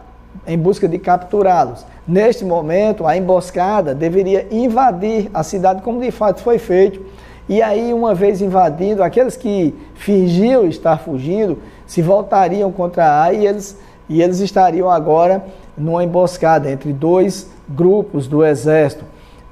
em 0.47 0.59
busca 0.59 0.89
de 0.89 0.99
capturá-los. 0.99 1.85
Neste 2.09 2.43
momento, 2.43 3.07
a 3.07 3.19
emboscada 3.19 3.95
deveria 3.95 4.47
invadir 4.51 5.31
a 5.35 5.43
cidade, 5.43 5.83
como 5.83 6.01
de 6.01 6.11
fato 6.11 6.41
foi 6.41 6.59
feito. 6.59 7.05
E 7.47 7.61
aí, 7.61 7.93
uma 7.93 8.15
vez 8.15 8.41
invadindo, 8.41 9.03
aqueles 9.03 9.37
que 9.37 9.75
fingiam 9.95 10.67
estar 10.67 10.97
fugindo 10.99 11.59
se 11.87 12.01
voltariam 12.01 12.73
contra 12.73 13.23
a 13.23 13.33
e 13.35 13.47
eles, 13.47 13.79
e 14.09 14.23
eles 14.23 14.41
estariam 14.41 14.89
agora 14.89 15.45
numa 15.77 16.03
emboscada 16.03 16.71
entre 16.71 16.95
dois 16.95 17.51
grupos 17.69 18.27
do 18.27 18.43
exército. 18.43 19.05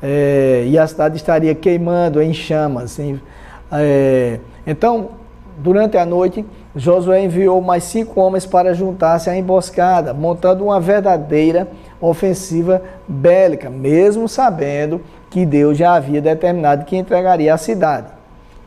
É, 0.03 0.65
e 0.67 0.79
a 0.79 0.87
cidade 0.87 1.17
estaria 1.17 1.55
queimando 1.55 2.23
em 2.23 2.33
chamas. 2.33 2.99
É, 3.71 4.41
então, 4.67 5.11
durante 5.59 5.99
a 5.99 6.07
noite, 6.07 6.43
Josué 6.75 7.23
enviou 7.23 7.61
mais 7.61 7.85
cinco 7.85 8.19
homens 8.19 8.47
para 8.47 8.73
juntar-se 8.73 9.29
à 9.29 9.37
emboscada, 9.37 10.15
montando 10.15 10.65
uma 10.65 10.81
verdadeira 10.81 11.69
ofensiva 12.01 12.83
bélica, 13.07 13.71
mesmo 13.71 14.29
sabendo 14.29 15.01
que 15.31 15.45
Deus 15.47 15.77
já 15.77 15.95
havia 15.95 16.21
determinado 16.21 16.85
que 16.85 16.97
entregaria 16.97 17.53
a 17.53 17.59
cidade. 17.59 18.09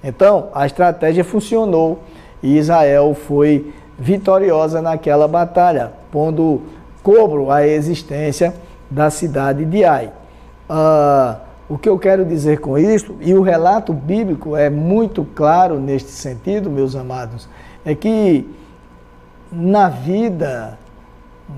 Então, 0.03 0.47
a 0.53 0.65
estratégia 0.65 1.23
funcionou 1.23 1.99
e 2.41 2.57
Israel 2.57 3.13
foi 3.13 3.73
vitoriosa 3.97 4.81
naquela 4.81 5.27
batalha, 5.27 5.91
pondo 6.11 6.61
cobro 7.03 7.51
à 7.51 7.65
existência 7.67 8.53
da 8.89 9.09
cidade 9.09 9.65
de 9.65 9.83
Ai. 9.83 10.11
Ah, 10.69 11.37
o 11.67 11.77
que 11.77 11.87
eu 11.87 11.99
quero 11.99 12.25
dizer 12.25 12.59
com 12.59 12.77
isso, 12.77 13.15
e 13.21 13.33
o 13.33 13.41
relato 13.41 13.93
bíblico 13.93 14.55
é 14.55 14.69
muito 14.69 15.23
claro 15.35 15.79
neste 15.79 16.09
sentido, 16.09 16.69
meus 16.69 16.95
amados, 16.95 17.47
é 17.85 17.93
que 17.93 18.49
na 19.51 19.89
vida 19.89 20.79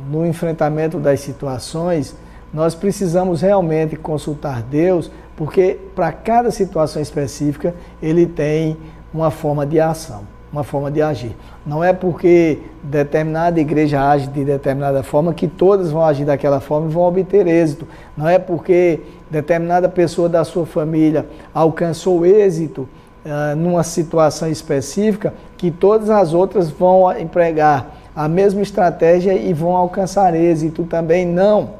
no 0.10 0.26
enfrentamento 0.26 1.00
das 1.00 1.20
situações, 1.20 2.16
nós 2.54 2.76
precisamos 2.76 3.42
realmente 3.42 3.96
consultar 3.96 4.62
Deus, 4.62 5.12
porque 5.36 5.80
para 5.96 6.12
cada 6.12 6.52
situação 6.52 7.02
específica 7.02 7.74
ele 8.02 8.26
tem 8.26 8.78
uma 9.14 9.32
forma 9.32 9.66
de 9.66 9.80
ação, 9.80 10.24
uma 10.52 10.64
forma 10.64 10.92
de 10.92 11.02
agir. 11.02 11.36
Não 11.66 11.84
é 11.84 11.94
porque 11.94 12.60
determinada 12.84 13.60
igreja 13.60 14.02
age 14.10 14.28
de 14.28 14.44
determinada 14.44 15.02
forma 15.04 15.34
que 15.34 15.48
todas 15.48 15.92
vão 15.92 16.04
agir 16.04 16.26
daquela 16.26 16.60
forma 16.60 16.90
e 16.90 16.94
vão 16.94 17.04
obter 17.04 17.48
êxito. 17.48 17.88
Não 18.16 18.28
é 18.28 18.38
porque 18.38 19.00
determinada 19.30 19.88
pessoa 19.88 20.28
da 20.28 20.44
sua 20.44 20.66
família 20.66 21.26
alcançou 21.54 22.26
êxito 22.26 22.88
uh, 23.26 23.56
numa 23.56 23.84
situação 23.84 24.50
específica 24.50 25.34
que 25.58 25.72
todas 25.72 26.10
as 26.10 26.34
outras 26.34 26.70
vão 26.70 27.18
empregar 27.18 28.01
a 28.16 28.28
mesma 28.28 28.62
estratégia 28.62 29.34
e 29.34 29.54
vão 29.54 29.76
alcançar 29.76 30.36
êxito 30.36 30.84
também. 30.84 31.26
Não. 31.26 31.72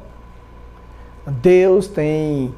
Deus 1.26 1.86
tem 1.86 2.54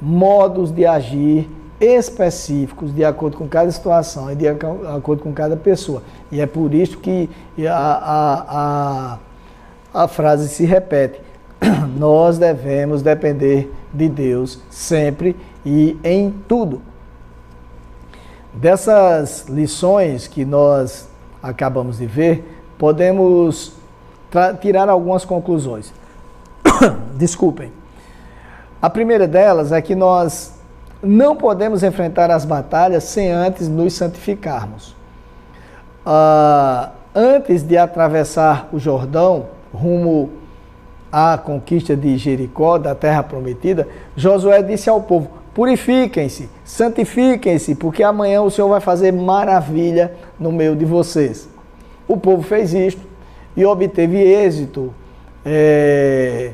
modos 0.00 0.70
de 0.72 0.84
agir 0.84 1.48
específicos 1.80 2.94
de 2.94 3.04
acordo 3.04 3.36
com 3.36 3.48
cada 3.48 3.70
situação 3.70 4.30
e 4.30 4.36
de 4.36 4.46
acordo 4.46 5.22
com 5.22 5.32
cada 5.32 5.56
pessoa. 5.56 6.02
E 6.30 6.40
é 6.40 6.46
por 6.46 6.74
isso 6.74 6.98
que 6.98 7.28
a, 7.66 7.72
a, 7.72 9.18
a, 9.94 10.02
a 10.04 10.08
frase 10.08 10.48
se 10.48 10.64
repete. 10.64 11.20
Nós 11.96 12.38
devemos 12.38 13.02
depender 13.02 13.72
de 13.92 14.08
Deus 14.08 14.60
sempre 14.70 15.36
e 15.64 15.96
em 16.02 16.30
tudo. 16.46 16.80
Dessas 18.52 19.46
lições 19.48 20.26
que 20.26 20.44
nós 20.44 21.08
acabamos 21.42 21.96
de 21.96 22.06
ver, 22.06 22.51
podemos 22.82 23.74
tirar 24.60 24.88
algumas 24.88 25.24
conclusões. 25.24 25.92
Desculpem. 27.14 27.70
A 28.80 28.90
primeira 28.90 29.28
delas 29.28 29.70
é 29.70 29.80
que 29.80 29.94
nós 29.94 30.54
não 31.00 31.36
podemos 31.36 31.84
enfrentar 31.84 32.28
as 32.28 32.44
batalhas 32.44 33.04
sem 33.04 33.30
antes 33.30 33.68
nos 33.68 33.92
santificarmos. 33.92 34.96
Uh, 36.04 36.90
antes 37.14 37.62
de 37.62 37.78
atravessar 37.78 38.68
o 38.72 38.80
Jordão, 38.80 39.46
rumo 39.72 40.30
à 41.12 41.38
conquista 41.38 41.94
de 41.94 42.18
Jericó, 42.18 42.78
da 42.78 42.96
terra 42.96 43.22
prometida, 43.22 43.86
Josué 44.16 44.60
disse 44.60 44.90
ao 44.90 45.00
povo: 45.00 45.30
Purifiquem-se, 45.54 46.50
santifiquem-se, 46.64 47.76
porque 47.76 48.02
amanhã 48.02 48.42
o 48.42 48.50
Senhor 48.50 48.68
vai 48.68 48.80
fazer 48.80 49.12
maravilha 49.12 50.16
no 50.36 50.50
meio 50.50 50.74
de 50.74 50.84
vocês. 50.84 51.51
O 52.06 52.16
povo 52.16 52.42
fez 52.42 52.74
isto 52.74 53.02
e 53.56 53.64
obteve 53.64 54.18
êxito 54.18 54.92
é, 55.44 56.52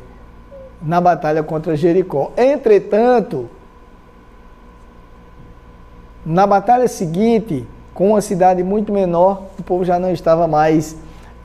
na 0.82 1.00
batalha 1.00 1.42
contra 1.42 1.76
Jericó. 1.76 2.32
Entretanto, 2.36 3.48
na 6.24 6.46
batalha 6.46 6.88
seguinte, 6.88 7.66
com 7.94 8.10
uma 8.10 8.20
cidade 8.20 8.62
muito 8.62 8.92
menor, 8.92 9.42
o 9.58 9.62
povo 9.62 9.84
já 9.84 9.98
não 9.98 10.12
estava 10.12 10.46
mais 10.46 10.96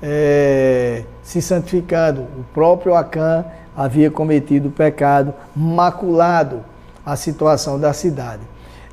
é, 0.01 1.03
se 1.21 1.41
santificando. 1.41 2.21
O 2.21 2.43
próprio 2.53 2.93
Acã 2.93 3.45
havia 3.75 4.11
cometido 4.11 4.69
pecado, 4.69 5.33
maculado 5.55 6.63
a 7.05 7.15
situação 7.15 7.79
da 7.79 7.93
cidade. 7.93 8.41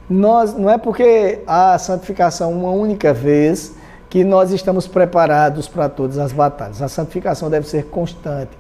Nós, 0.08 0.54
não 0.54 0.70
é 0.70 0.78
porque 0.78 1.40
a 1.46 1.78
santificação 1.78 2.52
uma 2.52 2.70
única 2.70 3.12
vez 3.12 3.74
que 4.10 4.24
nós 4.24 4.50
estamos 4.50 4.88
preparados 4.88 5.68
para 5.68 5.88
todas 5.88 6.18
as 6.18 6.32
batalhas. 6.32 6.82
A 6.82 6.88
santificação 6.88 7.48
deve 7.48 7.68
ser 7.68 7.86
constante, 7.86 8.50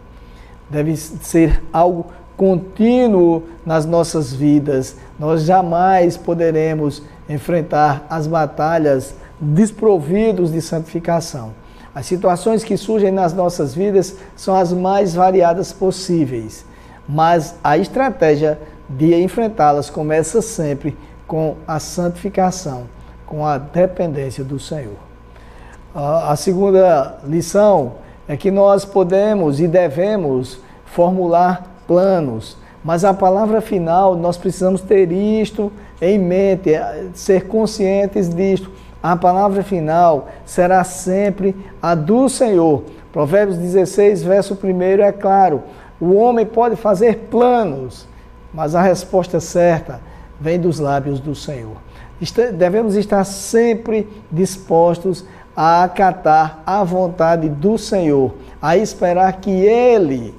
deve 0.70 0.96
ser 0.96 1.60
algo 1.72 2.06
contínuo 2.36 3.42
nas 3.66 3.84
nossas 3.84 4.32
vidas. 4.32 4.96
Nós 5.18 5.42
jamais 5.42 6.16
poderemos 6.16 7.02
enfrentar 7.28 8.06
as 8.08 8.28
batalhas 8.28 9.14
desprovidos 9.40 10.52
de 10.52 10.62
santificação. 10.62 11.52
As 11.92 12.06
situações 12.06 12.62
que 12.62 12.76
surgem 12.76 13.10
nas 13.10 13.34
nossas 13.34 13.74
vidas 13.74 14.16
são 14.36 14.54
as 14.54 14.72
mais 14.72 15.14
variadas 15.14 15.72
possíveis, 15.72 16.64
mas 17.08 17.56
a 17.64 17.76
estratégia 17.76 18.56
de 18.88 19.12
enfrentá-las 19.20 19.90
começa 19.90 20.40
sempre 20.40 20.96
com 21.26 21.56
a 21.66 21.80
santificação, 21.80 22.84
com 23.26 23.44
a 23.44 23.58
dependência 23.58 24.44
do 24.44 24.60
Senhor. 24.60 25.09
A 25.94 26.36
segunda 26.36 27.18
lição 27.24 27.94
é 28.28 28.36
que 28.36 28.48
nós 28.48 28.84
podemos 28.84 29.58
e 29.58 29.66
devemos 29.66 30.60
formular 30.84 31.66
planos, 31.84 32.56
mas 32.84 33.04
a 33.04 33.12
palavra 33.12 33.60
final 33.60 34.14
nós 34.14 34.36
precisamos 34.36 34.80
ter 34.80 35.10
isto 35.10 35.72
em 36.00 36.16
mente, 36.16 36.72
é, 36.72 37.06
ser 37.12 37.48
conscientes 37.48 38.32
disto. 38.32 38.70
A 39.02 39.16
palavra 39.16 39.64
final 39.64 40.28
será 40.46 40.84
sempre 40.84 41.56
a 41.82 41.96
do 41.96 42.28
Senhor. 42.28 42.84
Provérbios 43.12 43.58
16, 43.58 44.22
verso 44.22 44.56
1 44.62 44.82
é 45.02 45.10
claro: 45.10 45.62
o 46.00 46.14
homem 46.14 46.46
pode 46.46 46.76
fazer 46.76 47.26
planos, 47.30 48.06
mas 48.54 48.76
a 48.76 48.80
resposta 48.80 49.40
certa 49.40 50.00
vem 50.40 50.58
dos 50.58 50.78
lábios 50.78 51.18
do 51.18 51.34
Senhor. 51.34 51.76
devemos 52.56 52.94
estar 52.94 53.24
sempre 53.24 54.08
dispostos 54.30 55.24
a 55.24 55.39
acatar 55.56 56.60
a 56.66 56.82
vontade 56.84 57.48
do 57.48 57.76
Senhor, 57.76 58.34
a 58.60 58.76
esperar 58.76 59.32
que 59.40 59.50
Ele 59.50 60.34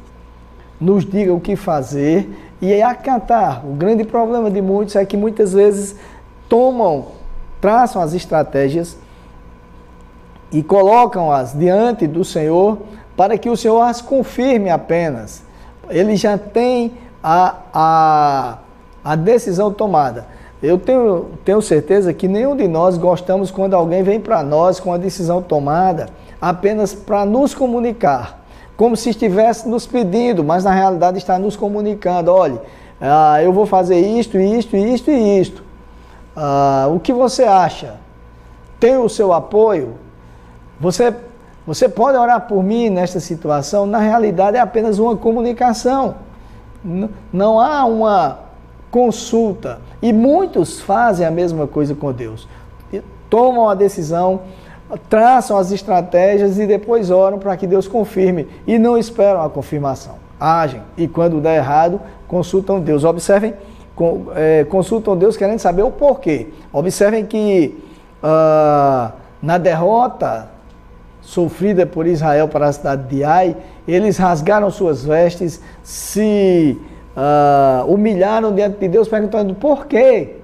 nos 0.80 1.06
diga 1.06 1.34
o 1.34 1.40
que 1.40 1.56
fazer 1.56 2.30
e 2.62 2.82
acatar. 2.82 3.66
O 3.66 3.74
grande 3.74 4.04
problema 4.04 4.50
de 4.50 4.62
muitos 4.62 4.96
é 4.96 5.06
que 5.06 5.18
muitas 5.18 5.54
vezes 5.54 5.96
tomam, 6.50 7.08
traçam 7.60 8.02
as 8.02 8.14
estratégias 8.14 8.98
e 10.52 10.62
colocam-as 10.62 11.54
diante 11.54 12.08
do 12.08 12.26
Senhor 12.26 12.80
para 13.16 13.38
que 13.38 13.50
o 13.50 13.58
Senhor 13.58 13.82
as 13.82 14.02
confirme 14.02 14.70
apenas. 14.70 15.44
Ele 15.90 16.16
já 16.16 16.38
tem 16.38 16.94
a, 17.24 17.56
a, 17.74 18.58
a 19.04 19.16
decisão 19.16 19.72
tomada. 19.72 20.26
Eu 20.62 20.78
tenho, 20.78 21.26
tenho 21.44 21.62
certeza 21.62 22.14
que 22.14 22.28
nenhum 22.28 22.56
de 22.56 22.68
nós 22.68 22.96
gostamos 22.96 23.50
quando 23.50 23.74
alguém 23.74 24.04
vem 24.04 24.20
para 24.20 24.44
nós 24.44 24.80
com 24.80 24.94
a 24.94 24.98
decisão 24.98 25.42
tomada 25.42 26.08
apenas 26.40 26.94
para 26.94 27.26
nos 27.26 27.56
comunicar, 27.56 28.44
como 28.78 28.96
se 28.96 29.10
estivesse 29.10 29.68
nos 29.68 29.88
pedindo, 29.88 30.44
mas 30.44 30.64
na 30.64 30.72
realidade 30.72 31.18
está 31.18 31.40
nos 31.40 31.56
comunicando: 31.56 32.32
olha, 32.32 32.62
ah, 33.00 33.42
eu 33.42 33.52
vou 33.52 33.66
fazer 33.66 34.00
isto, 34.00 34.38
isto, 34.38 34.76
isto 34.78 35.10
e 35.10 35.40
isto. 35.40 35.64
Ah, 36.36 36.88
o 36.94 37.00
que 37.00 37.12
você 37.12 37.44
acha? 37.44 37.96
Tem 38.80 38.98
o 38.98 39.10
seu 39.10 39.34
apoio? 39.34 39.96
Você, 40.80 41.14
você 41.66 41.90
pode 41.90 42.18
orar 42.18 42.48
por 42.48 42.64
mim 42.64 42.90
nesta 42.90 43.20
situação? 43.20 43.88
Na 43.88 43.98
realidade, 43.98 44.58
é 44.58 44.60
apenas 44.60 45.00
uma 45.00 45.18
comunicação. 45.18 46.16
Não 47.32 47.60
há 47.60 47.86
uma 47.86 48.51
consulta. 48.92 49.80
E 50.02 50.12
muitos 50.12 50.82
fazem 50.82 51.26
a 51.26 51.32
mesma 51.32 51.66
coisa 51.66 51.96
com 51.96 52.12
Deus. 52.12 52.48
Tomam 53.30 53.70
a 53.70 53.74
decisão, 53.74 54.42
traçam 55.10 55.58
as 55.58 55.72
estratégias 55.72 56.60
e 56.60 56.68
depois 56.68 57.10
oram 57.10 57.40
para 57.40 57.56
que 57.56 57.66
Deus 57.66 57.88
confirme. 57.88 58.48
E 58.68 58.78
não 58.78 58.98
esperam 58.98 59.42
a 59.42 59.50
confirmação. 59.50 60.16
Agem. 60.38 60.82
E 60.98 61.08
quando 61.08 61.40
der 61.40 61.58
errado, 61.58 62.02
consultam 62.28 62.80
Deus. 62.80 63.06
Observem, 63.06 63.54
é, 64.36 64.66
consultam 64.66 65.16
Deus 65.16 65.38
querendo 65.38 65.60
saber 65.60 65.84
o 65.84 65.92
porquê. 65.92 66.50
Observem 66.74 67.26
que 67.26 67.82
uh, 68.22 69.14
na 69.42 69.58
derrota 69.58 70.50
sofrida 71.22 71.86
por 71.86 72.08
Israel 72.08 72.48
para 72.48 72.68
a 72.68 72.74
cidade 72.74 73.04
de 73.08 73.24
Ai, 73.24 73.56
eles 73.88 74.18
rasgaram 74.18 74.70
suas 74.72 75.06
vestes, 75.06 75.62
se 75.84 76.78
uh, 77.16 77.86
humilharam 77.92 78.54
diante 78.54 78.80
de 78.80 78.88
Deus, 78.88 79.08
perguntando 79.08 79.54
por 79.56 79.86
quê. 79.86 80.38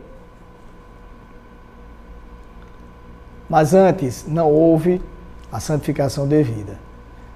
Mas 3.49 3.73
antes 3.73 4.25
não 4.27 4.51
houve 4.51 5.01
a 5.51 5.59
santificação 5.59 6.27
devida. 6.27 6.77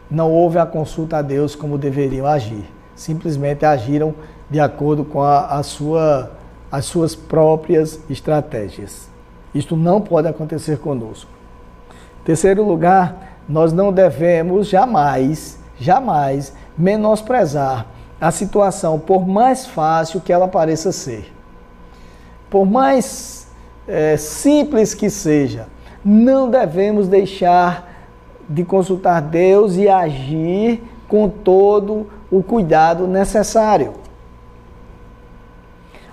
Não 0.09 0.29
houve 0.31 0.57
a 0.57 0.65
consulta 0.65 1.17
a 1.17 1.21
Deus 1.21 1.55
como 1.55 1.77
deveriam 1.77 2.25
agir. 2.25 2.65
Simplesmente 2.95 3.65
agiram 3.65 4.13
de 4.49 4.59
acordo 4.59 5.05
com 5.05 5.21
a, 5.21 5.45
a 5.45 5.63
sua, 5.63 6.31
as 6.69 6.85
suas 6.85 7.15
próprias 7.15 7.99
estratégias. 8.09 9.09
Isto 9.55 9.77
não 9.77 10.01
pode 10.01 10.27
acontecer 10.27 10.79
conosco. 10.79 11.31
Terceiro 12.25 12.63
lugar, 12.63 13.37
nós 13.47 13.71
não 13.71 13.91
devemos 13.91 14.67
jamais, 14.67 15.57
jamais 15.79 16.53
menosprezar 16.77 17.87
a 18.21 18.29
situação, 18.29 18.99
por 18.99 19.27
mais 19.27 19.65
fácil 19.65 20.21
que 20.21 20.31
ela 20.31 20.47
pareça 20.47 20.91
ser. 20.91 21.33
Por 22.51 22.65
mais 22.65 23.47
é, 23.87 24.15
simples 24.15 24.93
que 24.93 25.09
seja, 25.09 25.67
não 26.05 26.49
devemos 26.49 27.07
deixar 27.07 27.91
de 28.47 28.63
consultar 28.63 29.21
Deus 29.21 29.75
e 29.75 29.89
agir 29.89 30.83
com 31.07 31.27
todo 31.27 32.07
o 32.29 32.43
cuidado 32.43 33.07
necessário. 33.07 33.93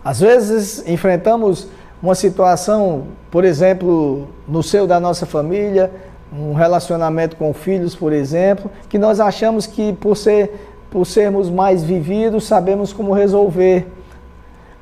Às 0.04 0.20
vezes 0.20 0.88
enfrentamos 0.88 1.68
uma 2.02 2.14
situação, 2.14 3.08
por 3.30 3.44
exemplo, 3.44 4.28
no 4.46 4.62
seio 4.62 4.86
da 4.86 4.98
nossa 4.98 5.26
família, 5.26 5.90
um 6.32 6.54
relacionamento 6.54 7.36
com 7.36 7.52
filhos, 7.52 7.94
por 7.94 8.12
exemplo, 8.12 8.70
que 8.88 8.98
nós 8.98 9.20
achamos 9.20 9.66
que 9.66 9.92
por, 9.94 10.16
ser, 10.16 10.70
por 10.90 11.06
sermos 11.06 11.50
mais 11.50 11.82
vividos, 11.82 12.44
sabemos 12.44 12.92
como 12.92 13.12
resolver. 13.12 13.86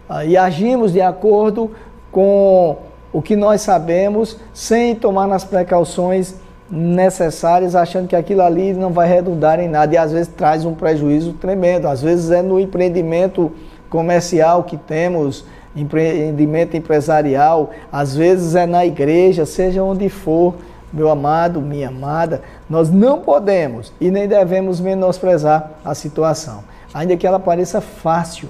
Ah, 0.09 0.25
e 0.25 0.37
agimos 0.37 0.93
de 0.93 1.01
acordo 1.01 1.71
com 2.13 2.77
o 3.13 3.21
que 3.21 3.35
nós 3.35 3.61
sabemos, 3.63 4.37
sem 4.53 4.95
tomar 4.95 5.31
as 5.33 5.45
precauções 5.45 6.37
necessárias, 6.71 7.75
achando 7.75 8.09
que 8.09 8.17
aquilo 8.17 8.43
ali 8.43 8.73
não 8.73 8.91
vai 8.91 9.09
redundar 9.09 9.61
em 9.61 9.69
nada 9.69 9.95
e 9.95 9.97
às 9.97 10.13
vezes 10.13 10.29
traz 10.29 10.65
um 10.65 10.75
prejuízo 10.75 11.33
tremendo. 11.35 11.87
Às 11.87 12.03
vezes 12.03 12.31
é 12.31 12.43
no 12.43 12.59
empreendimento 12.59 13.53
comercial 13.89 14.65
que 14.65 14.77
temos, 14.77 15.45
empreendimento 15.75 16.77
empresarial, 16.77 17.71
às 17.93 18.17
vezes 18.17 18.55
é 18.55 18.67
na 18.67 18.85
igreja, 18.85 19.47
seja 19.47 19.83
onde 19.83 20.09
for 20.09 20.55
meu 20.97 21.11
amado, 21.11 21.61
minha 21.61 21.89
amada, 21.89 22.41
nós 22.71 22.91
não 22.91 23.21
podemos 23.21 23.93
e 24.01 24.11
nem 24.11 24.27
devemos 24.27 24.81
menosprezar 24.81 25.73
a 25.85 25.95
situação, 25.95 26.65
ainda 26.95 27.15
que 27.19 27.27
ela 27.27 27.39
pareça 27.39 27.83
fácil, 27.83 28.49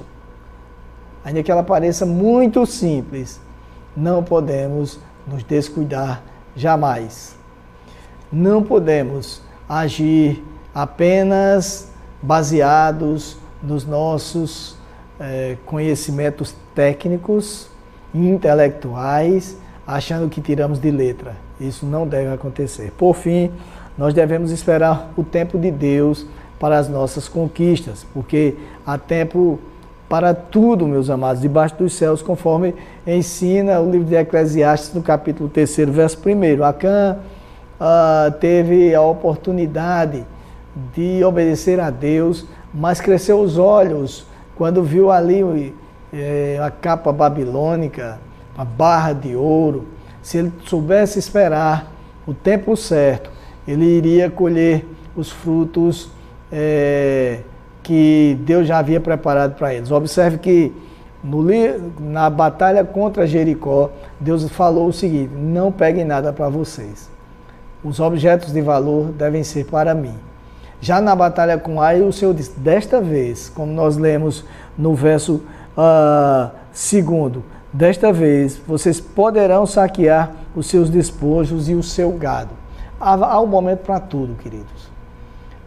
ainda 1.25 1.43
que 1.43 1.51
ela 1.51 1.65
pareça 1.65 2.07
muito 2.07 2.65
simples, 2.65 3.41
não 3.97 4.23
podemos 4.23 5.01
nos 5.27 5.43
descuidar 5.43 6.23
jamais. 6.55 7.35
Não 8.31 8.63
podemos 8.63 9.43
agir 9.69 10.45
apenas 10.73 11.91
baseados 12.23 13.39
nos 13.61 13.85
nossos 13.85 14.77
eh, 15.19 15.57
conhecimentos 15.67 16.55
técnicos, 16.77 17.69
intelectuais, 18.15 19.57
achando 19.87 20.29
que 20.29 20.41
tiramos 20.41 20.79
de 20.79 20.91
letra. 20.91 21.37
Isso 21.61 21.87
não 21.87 22.07
deve 22.07 22.33
acontecer. 22.33 22.93
Por 22.97 23.15
fim, 23.15 23.51
nós 23.97 24.13
devemos 24.13 24.51
esperar 24.51 25.11
o 25.17 25.23
tempo 25.23 25.59
de 25.59 25.71
Deus 25.71 26.27
para 26.59 26.79
as 26.79 26.89
nossas 26.89 27.29
conquistas, 27.29 28.07
porque 28.13 28.55
há 28.87 28.99
tempo 28.99 29.59
para 30.09 30.35
tudo, 30.35 30.87
meus 30.87 31.11
amados, 31.11 31.43
debaixo 31.43 31.77
dos 31.77 31.95
céus, 31.95 32.23
conforme 32.23 32.75
ensina 33.07 33.81
o 33.81 33.91
livro 33.91 34.07
de 34.07 34.15
Eclesiastes, 34.15 34.95
no 34.95 35.03
capítulo 35.03 35.49
3, 35.49 35.77
verso 35.89 36.19
1. 36.25 36.65
Acã 36.65 37.17
uh, 37.81 38.31
teve 38.39 38.95
a 38.95 39.03
oportunidade 39.03 40.25
de 40.95 41.25
obedecer 41.25 41.81
a 41.81 41.91
Deus, 41.91 42.47
mas 42.73 43.01
cresceu 43.01 43.41
os 43.41 43.59
olhos 43.59 44.27
quando 44.57 44.83
viu 44.83 45.11
ali 45.11 45.75
eh, 46.13 46.59
a 46.63 46.71
capa 46.71 47.13
babilônica, 47.13 48.19
a 48.57 48.65
barra 48.65 49.13
de 49.13 49.37
ouro, 49.37 49.87
se 50.23 50.39
ele 50.39 50.53
soubesse 50.65 51.19
esperar 51.19 51.93
o 52.27 52.35
tempo 52.35 52.77
certo, 52.77 53.31
ele 53.67 53.85
iria 53.85 54.31
colher 54.31 54.87
os 55.15 55.31
frutos 55.31 56.11
é, 56.51 57.41
que 57.83 58.37
Deus 58.41 58.67
já 58.67 58.79
havia 58.79 59.01
preparado 59.01 59.55
para 59.55 59.75
eles. 59.75 59.91
Observe 59.91 60.39
que 60.39 60.73
no, 61.23 61.45
na 62.01 62.31
batalha 62.31 62.85
contra 62.85 63.27
Jericó, 63.27 63.91
Deus 64.19 64.49
falou 64.49 64.89
o 64.89 64.93
seguinte: 64.93 65.33
não 65.35 65.71
peguem 65.71 66.05
nada 66.05 66.33
para 66.33 66.49
vocês. 66.49 67.11
Os 67.85 68.01
objetos 68.01 68.53
de 68.53 68.61
valor 68.61 69.13
devem 69.13 69.45
ser 69.45 69.67
para 69.67 69.95
mim. 69.95 70.15
Já 70.81 71.01
na 71.01 71.15
batalha 71.15 71.59
com 71.59 71.81
Ai, 71.81 72.03
o 72.03 72.13
Senhor 72.13 72.35
disse: 72.35 72.59
desta 72.59 73.01
vez, 73.01 73.49
como 73.49 73.73
nós 73.73 73.97
lemos 73.97 74.45
no 74.77 74.95
verso 74.95 75.43
uh, 75.77 76.51
segundo, 76.73 77.43
Desta 77.77 78.11
vez, 78.11 78.59
vocês 78.67 78.99
poderão 78.99 79.67
saquear 79.67 80.33
os 80.55 80.67
seus 80.67 80.89
despojos 80.89 81.69
e 81.69 81.75
o 81.75 81.83
seu 81.83 82.11
gado. 82.13 82.55
Há, 82.99 83.39
um 83.39 83.47
momento 83.47 83.81
para 83.81 84.01
tudo, 84.01 84.35
queridos. 84.37 84.89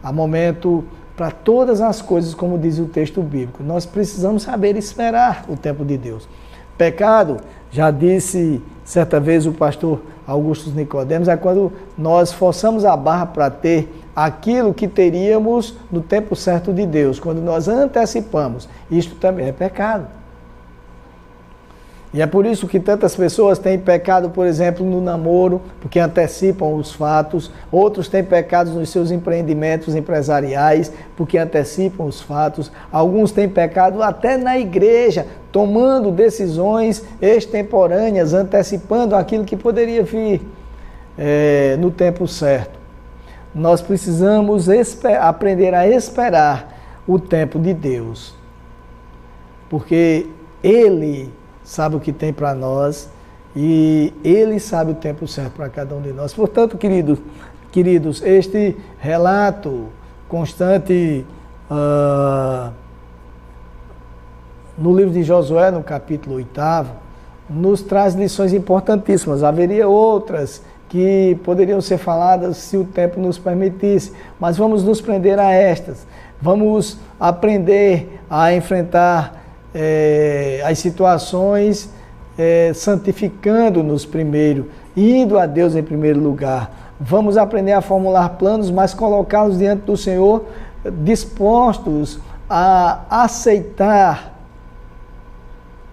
Há 0.02 0.12
momento 0.12 0.82
para 1.16 1.30
todas 1.30 1.80
as 1.80 2.02
coisas, 2.02 2.34
como 2.34 2.58
diz 2.58 2.80
o 2.80 2.86
texto 2.86 3.22
bíblico. 3.22 3.62
Nós 3.62 3.86
precisamos 3.86 4.42
saber 4.42 4.76
esperar 4.76 5.44
o 5.48 5.56
tempo 5.56 5.84
de 5.84 5.96
Deus. 5.96 6.28
Pecado, 6.76 7.36
já 7.70 7.92
disse 7.92 8.60
certa 8.84 9.20
vez 9.20 9.46
o 9.46 9.52
pastor 9.52 10.00
Augusto 10.26 10.68
Nicodemos, 10.70 11.28
é 11.28 11.36
quando 11.36 11.72
nós 11.96 12.32
forçamos 12.32 12.84
a 12.84 12.96
barra 12.96 13.26
para 13.26 13.50
ter 13.50 13.88
aquilo 14.16 14.74
que 14.74 14.88
teríamos 14.88 15.76
no 15.92 16.00
tempo 16.00 16.34
certo 16.34 16.72
de 16.72 16.84
Deus, 16.86 17.20
quando 17.20 17.40
nós 17.40 17.68
antecipamos. 17.68 18.68
Isto 18.90 19.14
também 19.14 19.46
é 19.46 19.52
pecado. 19.52 20.18
E 22.12 22.20
é 22.20 22.26
por 22.26 22.44
isso 22.44 22.66
que 22.66 22.80
tantas 22.80 23.14
pessoas 23.14 23.58
têm 23.60 23.78
pecado, 23.78 24.30
por 24.30 24.44
exemplo, 24.44 24.84
no 24.84 25.00
namoro, 25.00 25.62
porque 25.80 26.00
antecipam 26.00 26.74
os 26.74 26.92
fatos. 26.92 27.52
Outros 27.70 28.08
têm 28.08 28.24
pecados 28.24 28.74
nos 28.74 28.90
seus 28.90 29.12
empreendimentos 29.12 29.94
empresariais, 29.94 30.92
porque 31.16 31.38
antecipam 31.38 32.04
os 32.04 32.20
fatos. 32.20 32.72
Alguns 32.90 33.30
têm 33.30 33.48
pecado 33.48 34.02
até 34.02 34.36
na 34.36 34.58
igreja, 34.58 35.24
tomando 35.52 36.10
decisões 36.10 37.04
extemporâneas, 37.22 38.34
antecipando 38.34 39.14
aquilo 39.14 39.44
que 39.44 39.56
poderia 39.56 40.02
vir 40.02 40.42
é, 41.16 41.76
no 41.78 41.92
tempo 41.92 42.26
certo. 42.26 42.76
Nós 43.54 43.80
precisamos 43.80 44.68
aprender 45.20 45.74
a 45.74 45.86
esperar 45.86 46.76
o 47.06 47.20
tempo 47.20 47.58
de 47.60 47.72
Deus, 47.72 48.34
porque 49.68 50.26
Ele 50.62 51.32
sabe 51.70 51.94
o 51.94 52.00
que 52.00 52.12
tem 52.12 52.32
para 52.32 52.52
nós 52.52 53.08
e 53.54 54.12
Ele 54.24 54.58
sabe 54.58 54.90
o 54.90 54.94
tempo 54.94 55.28
certo 55.28 55.52
para 55.52 55.68
cada 55.68 55.94
um 55.94 56.02
de 56.02 56.12
nós. 56.12 56.34
Portanto, 56.34 56.76
queridos, 56.76 57.20
queridos 57.70 58.20
este 58.22 58.76
relato 58.98 59.86
constante 60.28 61.24
uh, 61.70 62.72
no 64.76 64.96
livro 64.96 65.12
de 65.12 65.22
Josué, 65.22 65.70
no 65.70 65.80
capítulo 65.84 66.36
8, 66.36 66.60
nos 67.48 67.82
traz 67.82 68.14
lições 68.16 68.52
importantíssimas. 68.52 69.44
Haveria 69.44 69.86
outras 69.86 70.62
que 70.88 71.38
poderiam 71.44 71.80
ser 71.80 71.98
faladas 71.98 72.56
se 72.56 72.76
o 72.76 72.84
tempo 72.84 73.20
nos 73.20 73.38
permitisse, 73.38 74.12
mas 74.40 74.56
vamos 74.56 74.82
nos 74.82 75.00
prender 75.00 75.38
a 75.38 75.52
estas. 75.52 76.04
Vamos 76.42 76.98
aprender 77.20 78.20
a 78.28 78.52
enfrentar 78.52 79.39
é, 79.74 80.62
as 80.64 80.78
situações 80.78 81.90
é, 82.38 82.72
santificando-nos 82.74 84.06
primeiro, 84.06 84.70
indo 84.96 85.38
a 85.38 85.46
Deus 85.46 85.74
em 85.74 85.82
primeiro 85.82 86.20
lugar. 86.20 86.94
Vamos 86.98 87.36
aprender 87.36 87.72
a 87.72 87.80
formular 87.80 88.30
planos, 88.30 88.70
mas 88.70 88.94
colocá-los 88.94 89.58
diante 89.58 89.82
do 89.82 89.96
Senhor, 89.96 90.44
dispostos 91.02 92.18
a 92.48 93.00
aceitar 93.10 94.34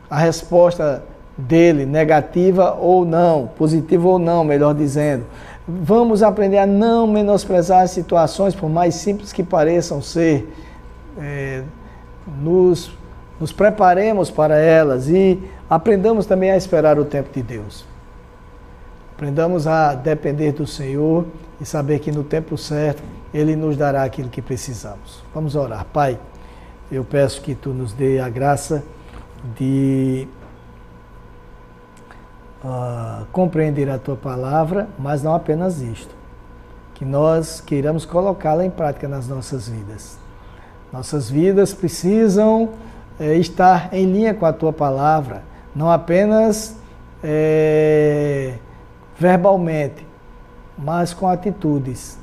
a 0.10 0.18
resposta 0.18 1.04
dele, 1.38 1.86
negativa 1.86 2.76
ou 2.80 3.06
não, 3.06 3.48
positiva 3.58 4.08
ou 4.08 4.18
não, 4.18 4.44
melhor 4.44 4.74
dizendo. 4.74 5.26
Vamos 5.68 6.24
aprender 6.24 6.58
a 6.58 6.66
não 6.66 7.06
menosprezar 7.06 7.84
as 7.84 7.92
situações, 7.92 8.56
por 8.56 8.70
mais 8.70 8.96
simples 8.96 9.34
que 9.34 9.44
pareçam 9.44 10.02
ser, 10.02 10.52
é, 11.20 11.62
nos 12.42 12.92
nos 13.40 13.52
preparemos 13.52 14.32
para 14.32 14.58
elas 14.58 15.08
e 15.10 15.40
aprendamos 15.70 16.26
também 16.26 16.52
a 16.52 16.58
esperar 16.58 16.98
o 16.98 17.06
tempo 17.06 17.30
de 17.34 17.44
Deus. 17.44 17.86
Aprendamos 19.16 19.68
a 19.68 19.94
depender 19.96 20.52
do 20.52 20.66
Senhor 20.68 21.26
e 21.60 21.66
saber 21.66 22.00
que 22.00 22.12
no 22.12 22.24
tempo 22.24 22.58
certo 22.58 23.02
Ele 23.34 23.56
nos 23.56 23.76
dará 23.76 24.04
aquilo 24.04 24.30
que 24.30 24.42
precisamos. 24.42 25.24
Vamos 25.34 25.56
orar. 25.56 25.86
Pai, 25.86 26.20
eu 26.92 27.04
peço 27.04 27.42
que 27.42 27.56
Tu 27.56 27.70
nos 27.70 27.94
dê 27.94 28.20
a 28.20 28.30
graça 28.30 28.84
de 29.56 30.28
uh, 32.64 33.26
compreender 33.32 33.90
a 33.90 33.98
Tua 33.98 34.16
palavra, 34.16 34.88
mas 34.98 35.24
não 35.24 35.34
apenas 35.34 35.82
isto. 35.82 36.16
Que 36.94 37.06
nós 37.06 37.62
queiramos 37.62 38.06
colocá-la 38.06 38.66
em 38.66 38.70
prática 38.70 39.08
nas 39.08 39.28
nossas 39.28 39.68
vidas. 39.68 40.18
Nossas 40.92 41.30
vidas 41.30 41.74
precisam 41.74 42.70
é, 43.20 43.36
estar 43.36 43.94
em 43.94 44.06
linha 44.06 44.34
com 44.34 44.46
a 44.46 44.54
tua 44.54 44.72
palavra, 44.72 45.44
não 45.76 45.90
apenas 45.90 46.78
é, 47.24 48.54
verbalmente, 49.18 50.06
mas 50.78 51.14
com 51.14 51.28
atitudes. 51.28 52.18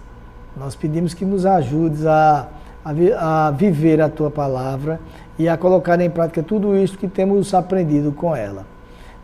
Nós 0.56 0.76
pedimos 0.76 1.14
que 1.14 1.24
nos 1.24 1.44
ajudes 1.44 2.06
a, 2.06 2.48
a, 2.84 3.46
a 3.46 3.50
viver 3.50 4.00
a 4.00 4.08
tua 4.08 4.30
palavra 4.30 5.00
e 5.38 5.48
a 5.48 5.56
colocar 5.56 6.00
em 6.00 6.08
prática 6.08 6.42
tudo 6.42 6.76
isso 6.76 6.96
que 6.96 7.08
temos 7.08 7.52
aprendido 7.52 8.12
com 8.12 8.34
ela. 8.34 8.64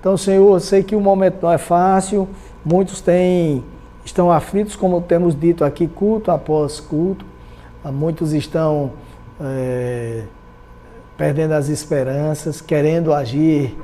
Então, 0.00 0.16
Senhor, 0.16 0.54
eu 0.54 0.60
sei 0.60 0.82
que 0.82 0.96
o 0.96 1.00
momento 1.00 1.42
não 1.42 1.52
é 1.52 1.58
fácil, 1.58 2.28
muitos 2.64 3.00
têm, 3.00 3.62
estão 4.04 4.32
aflitos, 4.32 4.74
como 4.74 5.00
temos 5.00 5.38
dito 5.38 5.64
aqui, 5.64 5.86
culto 5.86 6.30
após 6.30 6.80
culto, 6.80 7.24
muitos 7.84 8.32
estão. 8.32 8.92
É, 9.40 10.24
perdendo 11.20 11.52
as 11.52 11.68
esperanças, 11.68 12.62
querendo 12.62 13.12
agir, 13.12 13.76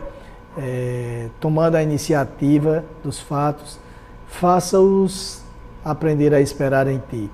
é, 0.56 1.28
tomando 1.38 1.74
a 1.74 1.82
iniciativa 1.82 2.82
dos 3.04 3.20
fatos, 3.20 3.78
faça-os 4.26 5.42
aprender 5.84 6.32
a 6.32 6.40
esperar 6.40 6.86
em 6.86 6.98
Ti, 7.10 7.30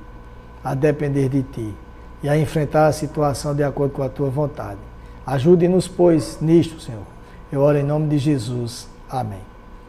a 0.64 0.74
depender 0.74 1.28
de 1.28 1.44
Ti 1.44 1.72
e 2.20 2.28
a 2.28 2.36
enfrentar 2.36 2.88
a 2.88 2.92
situação 2.92 3.54
de 3.54 3.62
acordo 3.62 3.92
com 3.92 4.02
a 4.02 4.08
Tua 4.08 4.28
vontade. 4.28 4.80
Ajude-nos, 5.24 5.86
pois, 5.86 6.38
nisto, 6.40 6.80
Senhor. 6.80 7.06
Eu 7.52 7.60
oro 7.60 7.78
em 7.78 7.84
nome 7.84 8.08
de 8.08 8.18
Jesus. 8.18 8.88
Amém. 9.08 9.51